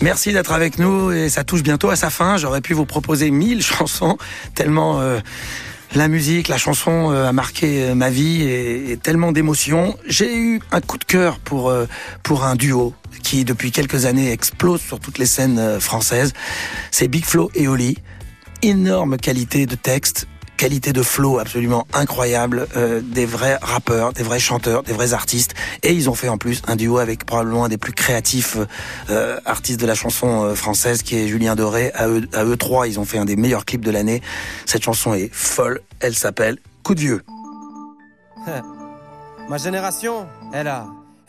Merci 0.00 0.32
d'être 0.32 0.52
avec 0.52 0.80
nous 0.80 1.12
et 1.12 1.28
ça 1.28 1.44
touche 1.44 1.62
bientôt 1.62 1.90
à 1.90 1.94
sa 1.96 2.10
fin. 2.10 2.36
J'aurais 2.36 2.62
pu 2.62 2.74
vous 2.74 2.86
proposer 2.86 3.30
mille 3.30 3.62
chansons 3.62 4.18
tellement 4.56 5.00
euh, 5.00 5.20
la 5.94 6.08
musique, 6.08 6.48
la 6.48 6.58
chanson 6.58 7.12
euh, 7.12 7.28
a 7.28 7.32
marqué 7.32 7.82
euh, 7.82 7.94
ma 7.94 8.10
vie 8.10 8.42
et, 8.42 8.98
tellement 9.02 9.32
d'émotions. 9.32 9.96
J'ai 10.06 10.36
eu 10.36 10.60
un 10.70 10.80
coup 10.80 10.98
de 10.98 11.04
cœur 11.04 11.38
pour 11.38 11.68
euh, 11.68 11.86
pour 12.22 12.44
un 12.44 12.56
duo 12.56 12.94
qui 13.22 13.44
depuis 13.44 13.72
quelques 13.72 14.06
années 14.06 14.32
explose 14.32 14.80
sur 14.80 15.00
toutes 15.00 15.18
les 15.18 15.26
scènes 15.26 15.80
françaises. 15.80 16.32
C'est 16.90 17.08
Big 17.08 17.24
Flo 17.24 17.50
et 17.54 17.68
Oli. 17.68 17.98
Énorme 18.62 19.16
qualité 19.16 19.66
de 19.66 19.74
texte, 19.74 20.26
qualité 20.62 20.92
de 20.92 21.02
flow 21.02 21.40
absolument 21.40 21.88
incroyable, 21.92 22.68
euh, 22.76 23.00
des 23.00 23.26
vrais 23.26 23.58
rappeurs, 23.60 24.12
des 24.12 24.22
vrais 24.22 24.38
chanteurs, 24.38 24.84
des 24.84 24.92
vrais 24.92 25.12
artistes. 25.12 25.54
Et 25.82 25.92
ils 25.92 26.08
ont 26.08 26.14
fait 26.14 26.28
en 26.28 26.38
plus 26.38 26.62
un 26.68 26.76
duo 26.76 26.98
avec 26.98 27.26
probablement 27.26 27.64
un 27.64 27.68
des 27.68 27.78
plus 27.78 27.92
créatifs 27.92 28.56
euh, 29.10 29.40
artistes 29.44 29.80
de 29.80 29.86
la 29.86 29.96
chanson 29.96 30.44
euh, 30.44 30.54
française, 30.54 31.02
qui 31.02 31.16
est 31.16 31.26
Julien 31.26 31.56
Doré. 31.56 31.90
À 31.94 32.06
eux, 32.06 32.28
eux 32.32 32.56
trois, 32.56 32.86
ils 32.86 33.00
ont 33.00 33.04
fait 33.04 33.18
un 33.18 33.24
des 33.24 33.34
meilleurs 33.34 33.64
clips 33.64 33.84
de 33.84 33.90
l'année. 33.90 34.22
Cette 34.64 34.84
chanson 34.84 35.14
est 35.14 35.34
folle. 35.34 35.80
Elle 35.98 36.14
s'appelle 36.14 36.58
Coup 36.84 36.94
de 36.94 37.00
vieux. 37.00 37.22
Ma 39.48 39.58
génération, 39.58 40.28
elle 40.54 40.68
a, 40.68 40.86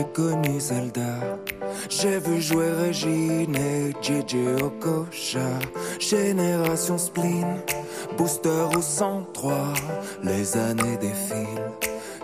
j'ai 0.00 0.06
connu 0.12 0.60
Zelda. 0.60 1.38
J'ai 1.88 2.18
vu 2.18 2.40
jouer 2.40 2.70
Régine 2.70 3.54
et 3.54 3.92
JJ 4.02 4.62
Okocha. 4.62 5.48
Génération 5.98 6.96
spleen, 6.96 7.60
booster 8.16 8.66
au 8.76 8.80
103. 8.80 9.74
Les 10.22 10.56
années 10.56 10.96
défilent, 11.00 11.72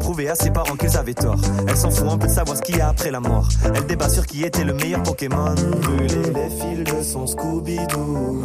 prouver 0.00 0.28
à 0.28 0.34
ses 0.34 0.50
parents 0.50 0.76
qu'ils 0.76 0.96
avaient 0.96 1.14
tort. 1.14 1.38
Elle 1.68 1.76
s'en 1.76 1.90
fout 1.90 2.08
un 2.10 2.18
peu 2.18 2.26
de 2.26 2.32
savoir 2.32 2.56
ce 2.56 2.62
qu'il 2.62 2.76
y 2.76 2.80
a 2.80 2.88
après 2.88 3.10
la 3.10 3.20
mort. 3.20 3.48
Elle 3.64 3.86
débat 3.86 4.08
sur 4.08 4.26
qui 4.26 4.42
était 4.44 4.64
le 4.64 4.72
meilleur 4.74 5.02
Pokémon. 5.02 5.54
Brûler 5.54 6.32
les 6.34 6.50
fils 6.50 6.84
de 6.84 7.02
son 7.02 7.26
Scooby-Doo. 7.26 8.42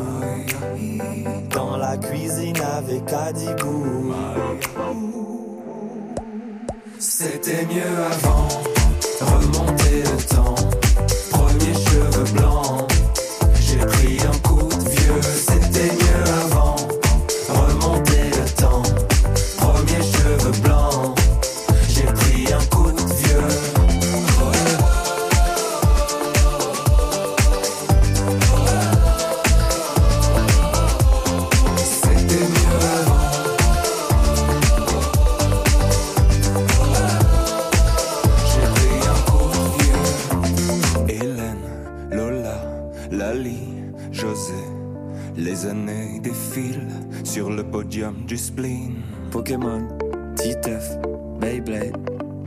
Dans 1.49 1.78
la 1.78 1.97
cuisine 1.97 2.58
avec 2.78 3.12
Adibou. 3.12 4.14
C'était 6.99 7.66
mieux 7.66 7.95
avant, 8.12 8.47
remonter 9.22 10.03
le 10.03 10.36
temps. 10.36 10.56
Premier 11.32 11.74
cheveux 11.74 12.34
blancs, 12.34 12.91
j'ai 13.60 13.78
pris 13.78 14.18
un 14.22 14.38
coup 14.47 14.68
de 14.68 14.89
vieux. 14.89 15.64
Du 48.14 48.38
spleen. 48.38 48.95
Pokémon, 49.32 49.88
Titeuf, 50.36 50.97
Beyblade, 51.39 51.97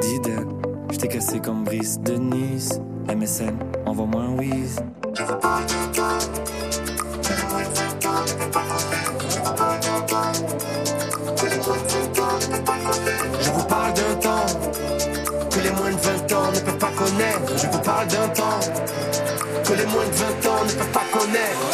Diddle. 0.00 0.46
J't'ai 0.90 1.08
cassé 1.08 1.40
comme 1.40 1.64
Brice 1.64 1.98
de 2.00 2.14
Nice. 2.14 2.80
MSN, 3.08 3.56
envoie-moi 3.86 4.22
un 4.22 4.36
whiz. 4.36 4.80
Je 5.14 5.22
vous 5.22 5.34
parle 5.36 5.64
d'un 5.66 5.86
temps 5.92 6.18
que 15.50 15.60
les 15.60 15.70
moins 15.70 15.90
de 15.90 15.96
20 15.96 16.32
ans 16.32 16.50
ne 16.52 16.60
peuvent 16.60 16.78
pas 16.78 16.90
connaître. 16.96 17.56
Je 17.56 17.66
vous 17.66 17.78
parle 17.80 18.06
d'un 18.08 18.28
temps 18.28 18.60
que 19.64 19.72
les 19.72 19.86
moins 19.86 20.06
de 20.06 20.14
20 20.14 20.26
ans 20.50 20.64
ne 20.64 20.72
peuvent 20.72 20.92
pas 20.92 21.06
connaître. 21.12 21.67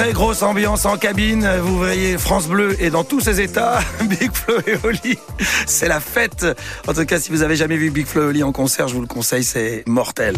Très 0.00 0.14
grosse 0.14 0.42
ambiance 0.42 0.86
en 0.86 0.96
cabine. 0.96 1.46
Vous 1.60 1.76
voyez 1.76 2.16
France 2.16 2.48
Bleu 2.48 2.74
et 2.80 2.88
dans 2.88 3.04
tous 3.04 3.20
ses 3.20 3.42
états, 3.42 3.80
Big 4.08 4.32
Flo 4.32 4.54
et 4.66 4.78
Oli. 4.82 5.18
C'est 5.66 5.88
la 5.88 6.00
fête. 6.00 6.46
En 6.88 6.94
tout 6.94 7.04
cas, 7.04 7.20
si 7.20 7.30
vous 7.30 7.42
avez 7.42 7.54
jamais 7.54 7.76
vu 7.76 7.90
Big 7.90 8.06
Flo 8.06 8.22
et 8.22 8.26
Oli 8.28 8.42
en 8.42 8.50
concert, 8.50 8.88
je 8.88 8.94
vous 8.94 9.02
le 9.02 9.06
conseille, 9.06 9.44
c'est 9.44 9.84
mortel. 9.86 10.36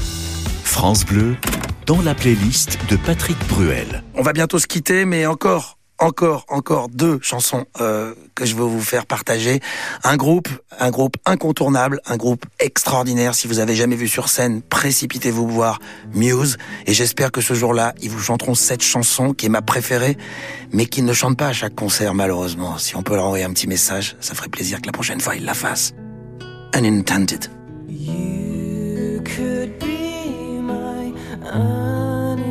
France 0.64 1.06
Bleu, 1.06 1.36
dans 1.86 2.02
la 2.02 2.12
playlist 2.16 2.76
de 2.88 2.96
Patrick 2.96 3.38
Bruel. 3.46 4.02
On 4.14 4.22
va 4.22 4.32
bientôt 4.32 4.58
se 4.58 4.66
quitter, 4.66 5.04
mais 5.04 5.26
encore 5.26 5.78
encore, 6.02 6.44
encore 6.48 6.88
deux 6.88 7.20
chansons 7.22 7.64
euh, 7.80 8.14
que 8.34 8.44
je 8.44 8.56
veux 8.56 8.64
vous 8.64 8.80
faire 8.80 9.06
partager. 9.06 9.60
Un 10.02 10.16
groupe, 10.16 10.48
un 10.78 10.90
groupe 10.90 11.16
incontournable, 11.24 12.00
un 12.06 12.16
groupe 12.16 12.44
extraordinaire. 12.58 13.34
Si 13.34 13.46
vous 13.46 13.60
avez 13.60 13.76
jamais 13.76 13.94
vu 13.96 14.08
sur 14.08 14.28
scène, 14.28 14.62
précipitez-vous 14.62 15.46
voir 15.46 15.78
Muse. 16.12 16.58
Et 16.86 16.92
j'espère 16.92 17.30
que 17.30 17.40
ce 17.40 17.54
jour-là, 17.54 17.94
ils 18.02 18.10
vous 18.10 18.18
chanteront 18.18 18.54
cette 18.54 18.82
chanson 18.82 19.32
qui 19.32 19.46
est 19.46 19.48
ma 19.48 19.62
préférée, 19.62 20.18
mais 20.72 20.86
qu'ils 20.86 21.04
ne 21.04 21.12
chantent 21.12 21.38
pas 21.38 21.46
à 21.48 21.52
chaque 21.52 21.76
concert, 21.76 22.14
malheureusement. 22.14 22.78
Si 22.78 22.96
on 22.96 23.04
peut 23.04 23.14
leur 23.14 23.26
envoyer 23.26 23.44
un 23.44 23.52
petit 23.52 23.68
message, 23.68 24.16
ça 24.20 24.34
ferait 24.34 24.48
plaisir 24.48 24.80
que 24.80 24.86
la 24.86 24.92
prochaine 24.92 25.20
fois 25.20 25.36
ils 25.36 25.44
la 25.44 25.54
fassent. 25.54 25.92
Unintended. 26.74 27.48
You 27.88 29.22
could 29.24 29.78
be 29.78 30.58
my 30.60 31.12
unintended 31.52 32.42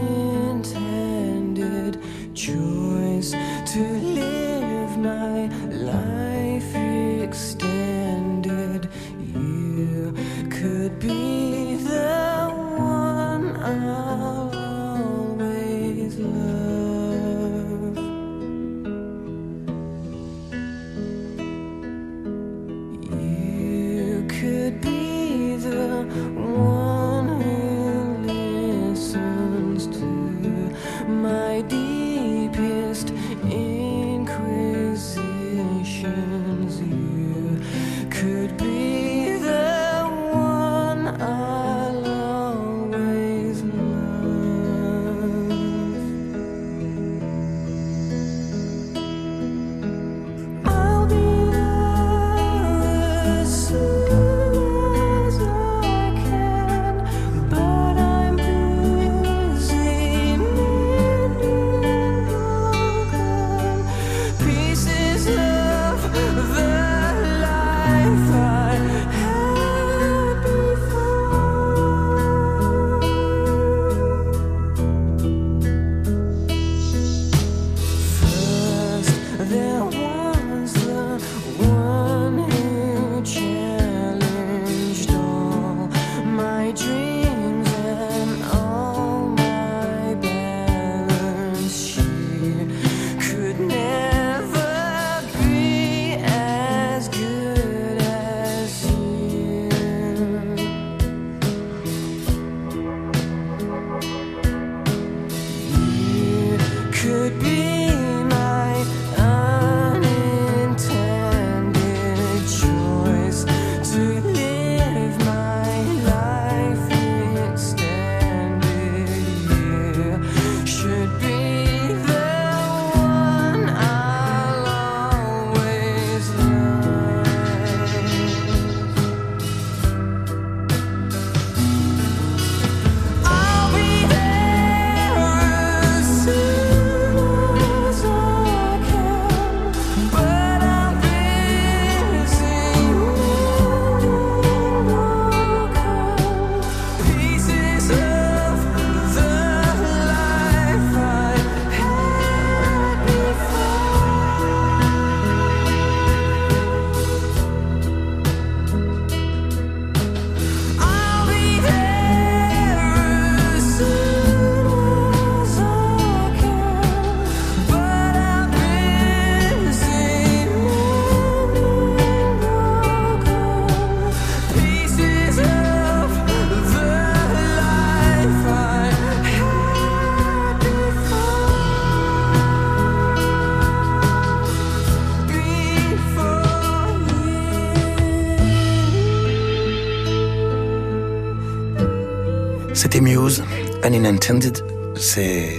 C'est 194.95 195.49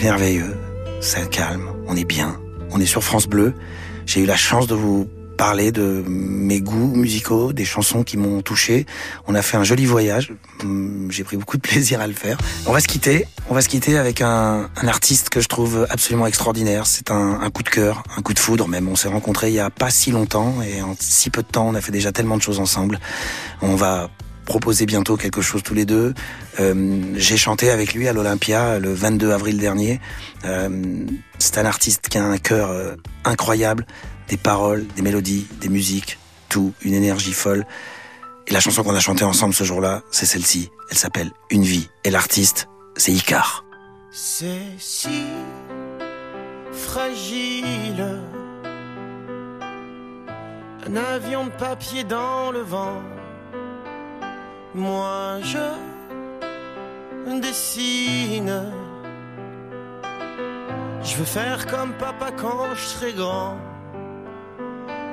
merveilleux, 0.00 0.56
c'est 1.00 1.28
calme, 1.28 1.68
on 1.88 1.96
est 1.96 2.04
bien, 2.04 2.40
on 2.70 2.80
est 2.80 2.86
sur 2.86 3.02
France 3.02 3.26
Bleu. 3.26 3.54
J'ai 4.06 4.20
eu 4.20 4.26
la 4.26 4.36
chance 4.36 4.68
de 4.68 4.74
vous 4.74 5.08
parler 5.36 5.72
de 5.72 6.04
mes 6.06 6.60
goûts 6.60 6.94
musicaux, 6.94 7.52
des 7.52 7.64
chansons 7.64 8.04
qui 8.04 8.16
m'ont 8.16 8.40
touché. 8.42 8.86
On 9.26 9.34
a 9.34 9.42
fait 9.42 9.56
un 9.56 9.64
joli 9.64 9.84
voyage. 9.84 10.32
Hum, 10.62 11.08
J'ai 11.10 11.24
pris 11.24 11.36
beaucoup 11.36 11.56
de 11.56 11.62
plaisir 11.68 12.00
à 12.00 12.06
le 12.06 12.12
faire. 12.12 12.38
On 12.66 12.72
va 12.72 12.78
se 12.78 12.86
quitter. 12.86 13.26
On 13.50 13.54
va 13.54 13.62
se 13.62 13.68
quitter 13.68 13.98
avec 13.98 14.20
un, 14.20 14.70
artiste 14.86 15.28
que 15.30 15.40
je 15.40 15.48
trouve 15.48 15.88
absolument 15.90 16.28
extraordinaire. 16.28 16.86
C'est 16.86 17.10
un, 17.10 17.40
un 17.40 17.50
coup 17.50 17.64
de 17.64 17.68
cœur, 17.70 18.04
un 18.16 18.22
coup 18.22 18.34
de 18.34 18.38
foudre 18.38 18.68
même. 18.68 18.86
On 18.86 18.94
s'est 18.94 19.08
rencontrés 19.08 19.48
il 19.48 19.54
y 19.54 19.60
a 19.60 19.70
pas 19.70 19.90
si 19.90 20.12
longtemps 20.12 20.62
et 20.62 20.82
en 20.82 20.94
si 21.00 21.30
peu 21.30 21.42
de 21.42 21.48
temps, 21.48 21.66
on 21.66 21.74
a 21.74 21.80
fait 21.80 21.92
déjà 21.92 22.12
tellement 22.12 22.36
de 22.36 22.42
choses 22.42 22.60
ensemble. 22.60 23.00
On 23.60 23.74
va 23.74 24.08
proposer 24.52 24.84
bientôt 24.84 25.16
quelque 25.16 25.40
chose 25.40 25.62
tous 25.62 25.72
les 25.72 25.86
deux. 25.86 26.12
Euh, 26.60 27.14
J'ai 27.16 27.38
chanté 27.38 27.70
avec 27.70 27.94
lui 27.94 28.06
à 28.06 28.12
l'Olympia 28.12 28.78
le 28.78 28.92
22 28.92 29.32
avril 29.32 29.56
dernier. 29.56 29.98
Euh, 30.44 30.68
C'est 31.38 31.56
un 31.56 31.64
artiste 31.64 32.10
qui 32.10 32.18
a 32.18 32.24
un 32.24 32.36
cœur 32.36 32.68
euh, 32.68 32.94
incroyable, 33.24 33.86
des 34.28 34.36
paroles, 34.36 34.86
des 34.94 35.00
mélodies, 35.00 35.46
des 35.62 35.70
musiques, 35.70 36.18
tout, 36.50 36.74
une 36.82 36.92
énergie 36.92 37.32
folle. 37.32 37.64
Et 38.46 38.52
la 38.52 38.60
chanson 38.60 38.82
qu'on 38.82 38.94
a 38.94 39.00
chantée 39.00 39.24
ensemble 39.24 39.54
ce 39.54 39.64
jour-là, 39.64 40.02
c'est 40.10 40.26
celle-ci. 40.26 40.68
Elle 40.90 40.98
s'appelle 40.98 41.30
Une 41.48 41.62
vie. 41.62 41.88
Et 42.04 42.10
l'artiste, 42.10 42.68
c'est 42.94 43.12
Icar. 43.12 43.64
C'est 44.10 44.68
si 44.78 45.22
fragile. 46.72 48.04
Un 50.86 50.96
avion 50.96 51.46
de 51.46 51.50
papier 51.52 52.04
dans 52.04 52.50
le 52.50 52.60
vent. 52.60 53.00
Moi 54.74 55.40
je 55.42 55.58
dessine. 57.40 58.72
Je 61.02 61.16
veux 61.16 61.24
faire 61.24 61.66
comme 61.66 61.92
papa 61.94 62.30
quand 62.36 62.74
je 62.74 62.80
serai 62.80 63.12
grand. 63.12 63.56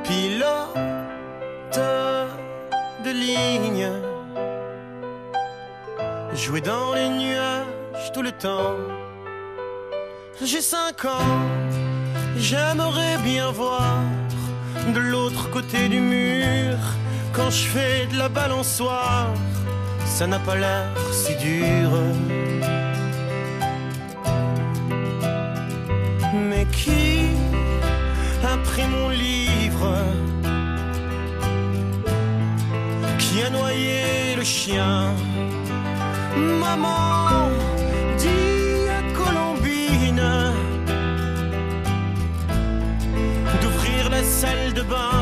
Pilote 0.03 1.79
de 3.05 3.11
ligne. 3.11 3.89
Jouer 6.33 6.61
dans 6.61 6.93
les 6.93 7.09
nuages 7.09 8.11
tout 8.13 8.21
le 8.21 8.31
temps. 8.31 8.75
J'ai 10.41 10.61
cinq 10.61 11.03
ans 11.03 11.35
J'aimerais 12.37 13.17
bien 13.23 13.51
voir 13.51 13.97
de 14.93 14.99
l'autre 14.99 15.49
côté 15.51 15.89
du 15.89 15.99
mur 15.99 16.77
quand 17.33 17.49
je 17.49 17.65
fais 17.73 18.05
de 18.11 18.17
la 18.17 18.29
balançoire. 18.29 19.33
Ça 20.05 20.27
n'a 20.27 20.39
pas 20.39 20.55
l'air 20.55 20.89
si 21.11 21.35
dur. 21.35 21.89
Mais 26.49 26.65
qui 26.71 27.27
a 28.43 28.57
pris 28.69 28.87
mon 28.95 29.09
livre? 29.09 29.93
Qui 33.17 33.43
a 33.43 33.49
noyé 33.49 34.35
le 34.35 34.43
chien? 34.43 35.13
Maman 36.35 37.49
dit 38.17 38.89
à 38.97 39.01
Colombine 39.17 40.29
d'ouvrir 43.61 44.09
la 44.09 44.23
salle 44.23 44.73
de 44.73 44.81
bain 44.81 45.18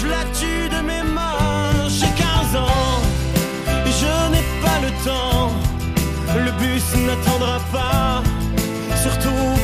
je 0.00 0.06
la 0.06 0.24
tue 0.38 0.68
de 0.68 0.80
mes 0.82 1.02
mains. 1.02 1.88
J'ai 1.88 2.06
15 2.06 2.56
ans, 2.56 3.00
je 4.00 4.30
n'ai 4.32 4.44
pas 4.62 4.78
le 4.82 4.90
temps, 5.04 5.50
le 6.44 6.50
bus 6.60 6.84
n'attendra 7.06 7.58
pas. 7.72 8.22
Surtout 9.02 9.55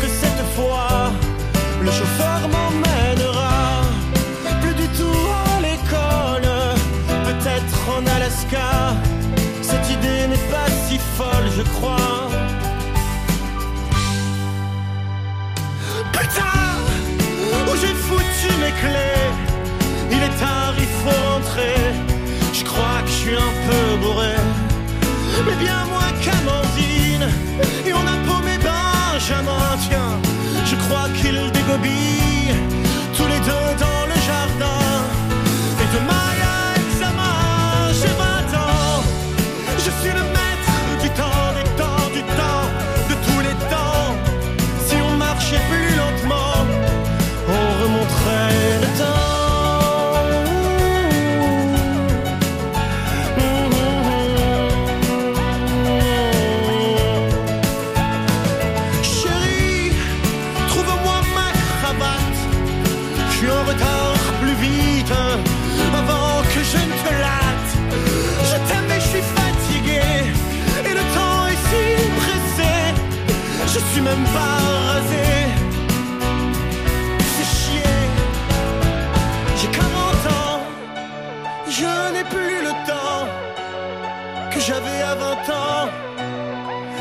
que 84.55 84.61
j'avais 84.61 85.03
à 85.03 85.15
20 85.15 85.33
ans. 85.51 85.89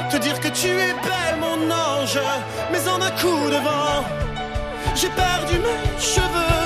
Te 0.09 0.17
dire 0.17 0.39
que 0.39 0.49
tu 0.49 0.67
es 0.67 0.93
belle, 1.07 1.37
mon 1.39 1.59
ange, 1.71 2.19
mais 2.71 2.83
en 2.87 3.01
un 3.01 3.11
coup 3.21 3.49
de 3.49 3.59
vent, 3.67 4.03
j'ai 4.95 5.09
perdu 5.09 5.55
mes 5.59 5.99
cheveux, 5.99 6.65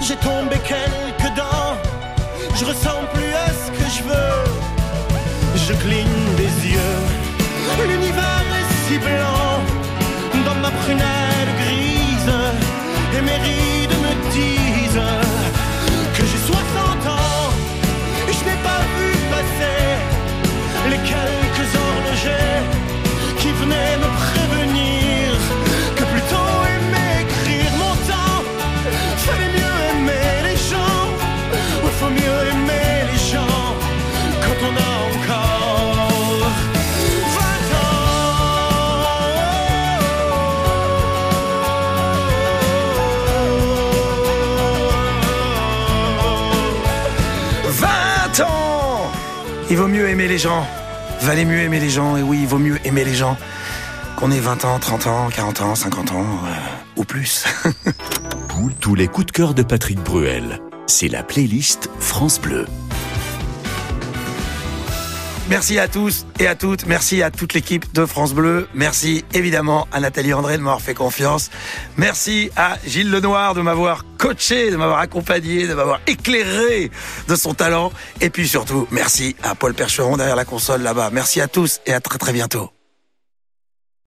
j'ai 0.00 0.16
tombé 0.16 0.56
quelques 0.72 1.32
dents, 1.36 1.74
je 2.54 2.64
ressemble 2.64 3.08
plus 3.14 3.32
à 3.34 3.48
ce 3.48 3.70
que 3.76 3.86
je 3.96 4.02
veux. 4.04 4.44
Je 5.66 5.72
cligne 5.72 6.34
des 6.36 6.54
yeux, 6.74 7.00
l'univers 7.88 8.46
est 8.60 8.88
si 8.88 8.98
blanc, 8.98 9.60
dans 10.46 10.60
ma 10.60 10.70
prunelle 10.70 11.50
qui 22.14 23.50
venaient 23.50 23.96
me 23.98 24.08
prévenir 24.24 25.34
que 25.96 26.04
plutôt 26.04 26.50
aimer 26.74 27.22
écrire 27.22 27.72
mon 27.72 27.94
temps, 28.08 28.42
fallait 29.16 29.52
mieux 29.58 29.76
aimer 29.90 30.30
les 30.44 30.56
gens, 30.70 31.02
ou 31.82 31.86
faut 31.98 32.10
mieux 32.10 32.38
aimer 32.52 32.94
les 33.10 33.18
gens 33.32 33.64
quand 34.44 34.58
on 34.68 34.74
a 34.76 34.92
encore 35.10 36.52
20 47.66 48.40
ans 48.44 49.10
Il 49.68 49.76
vaut 49.76 49.88
mieux 49.88 50.08
aimer 50.08 50.28
les 50.28 50.38
gens. 50.38 50.64
Valait 51.24 51.46
mieux 51.46 51.60
aimer 51.60 51.80
les 51.80 51.88
gens, 51.88 52.18
et 52.18 52.22
oui, 52.22 52.40
il 52.42 52.46
vaut 52.46 52.58
mieux 52.58 52.78
aimer 52.84 53.02
les 53.02 53.14
gens. 53.14 53.38
Qu'on 54.16 54.30
ait 54.30 54.40
20 54.40 54.66
ans, 54.66 54.78
30 54.78 55.06
ans, 55.06 55.28
40 55.34 55.62
ans, 55.62 55.74
50 55.74 56.12
ans, 56.12 56.26
euh, 56.44 57.00
ou 57.00 57.04
plus. 57.04 57.46
Tous 58.80 58.94
les 58.94 59.08
coups 59.08 59.28
de 59.28 59.32
cœur 59.32 59.54
de 59.54 59.62
Patrick 59.62 59.98
Bruel. 60.00 60.60
C'est 60.86 61.08
la 61.08 61.22
playlist 61.22 61.88
France 61.98 62.38
Bleu. 62.38 62.66
Merci 65.48 65.78
à 65.78 65.88
tous 65.88 66.24
et 66.40 66.46
à 66.46 66.54
toutes. 66.54 66.86
Merci 66.86 67.22
à 67.22 67.30
toute 67.30 67.52
l'équipe 67.52 67.92
de 67.92 68.06
France 68.06 68.32
Bleu. 68.32 68.66
Merci 68.74 69.24
évidemment 69.34 69.86
à 69.92 70.00
Nathalie 70.00 70.32
André 70.32 70.56
de 70.56 70.62
m'avoir 70.62 70.80
fait 70.80 70.94
confiance. 70.94 71.50
Merci 71.98 72.50
à 72.56 72.78
Gilles 72.86 73.10
Lenoir 73.10 73.54
de 73.54 73.60
m'avoir 73.60 74.04
coaché, 74.16 74.70
de 74.70 74.76
m'avoir 74.76 75.00
accompagné, 75.00 75.66
de 75.66 75.74
m'avoir 75.74 76.00
éclairé 76.06 76.90
de 77.28 77.36
son 77.36 77.52
talent. 77.52 77.92
Et 78.22 78.30
puis 78.30 78.48
surtout, 78.48 78.88
merci 78.90 79.36
à 79.42 79.54
Paul 79.54 79.74
Percheron 79.74 80.16
derrière 80.16 80.36
la 80.36 80.46
console 80.46 80.82
là-bas. 80.82 81.10
Merci 81.12 81.42
à 81.42 81.46
tous 81.46 81.80
et 81.84 81.92
à 81.92 82.00
très 82.00 82.18
très 82.18 82.32
bientôt. 82.32 82.73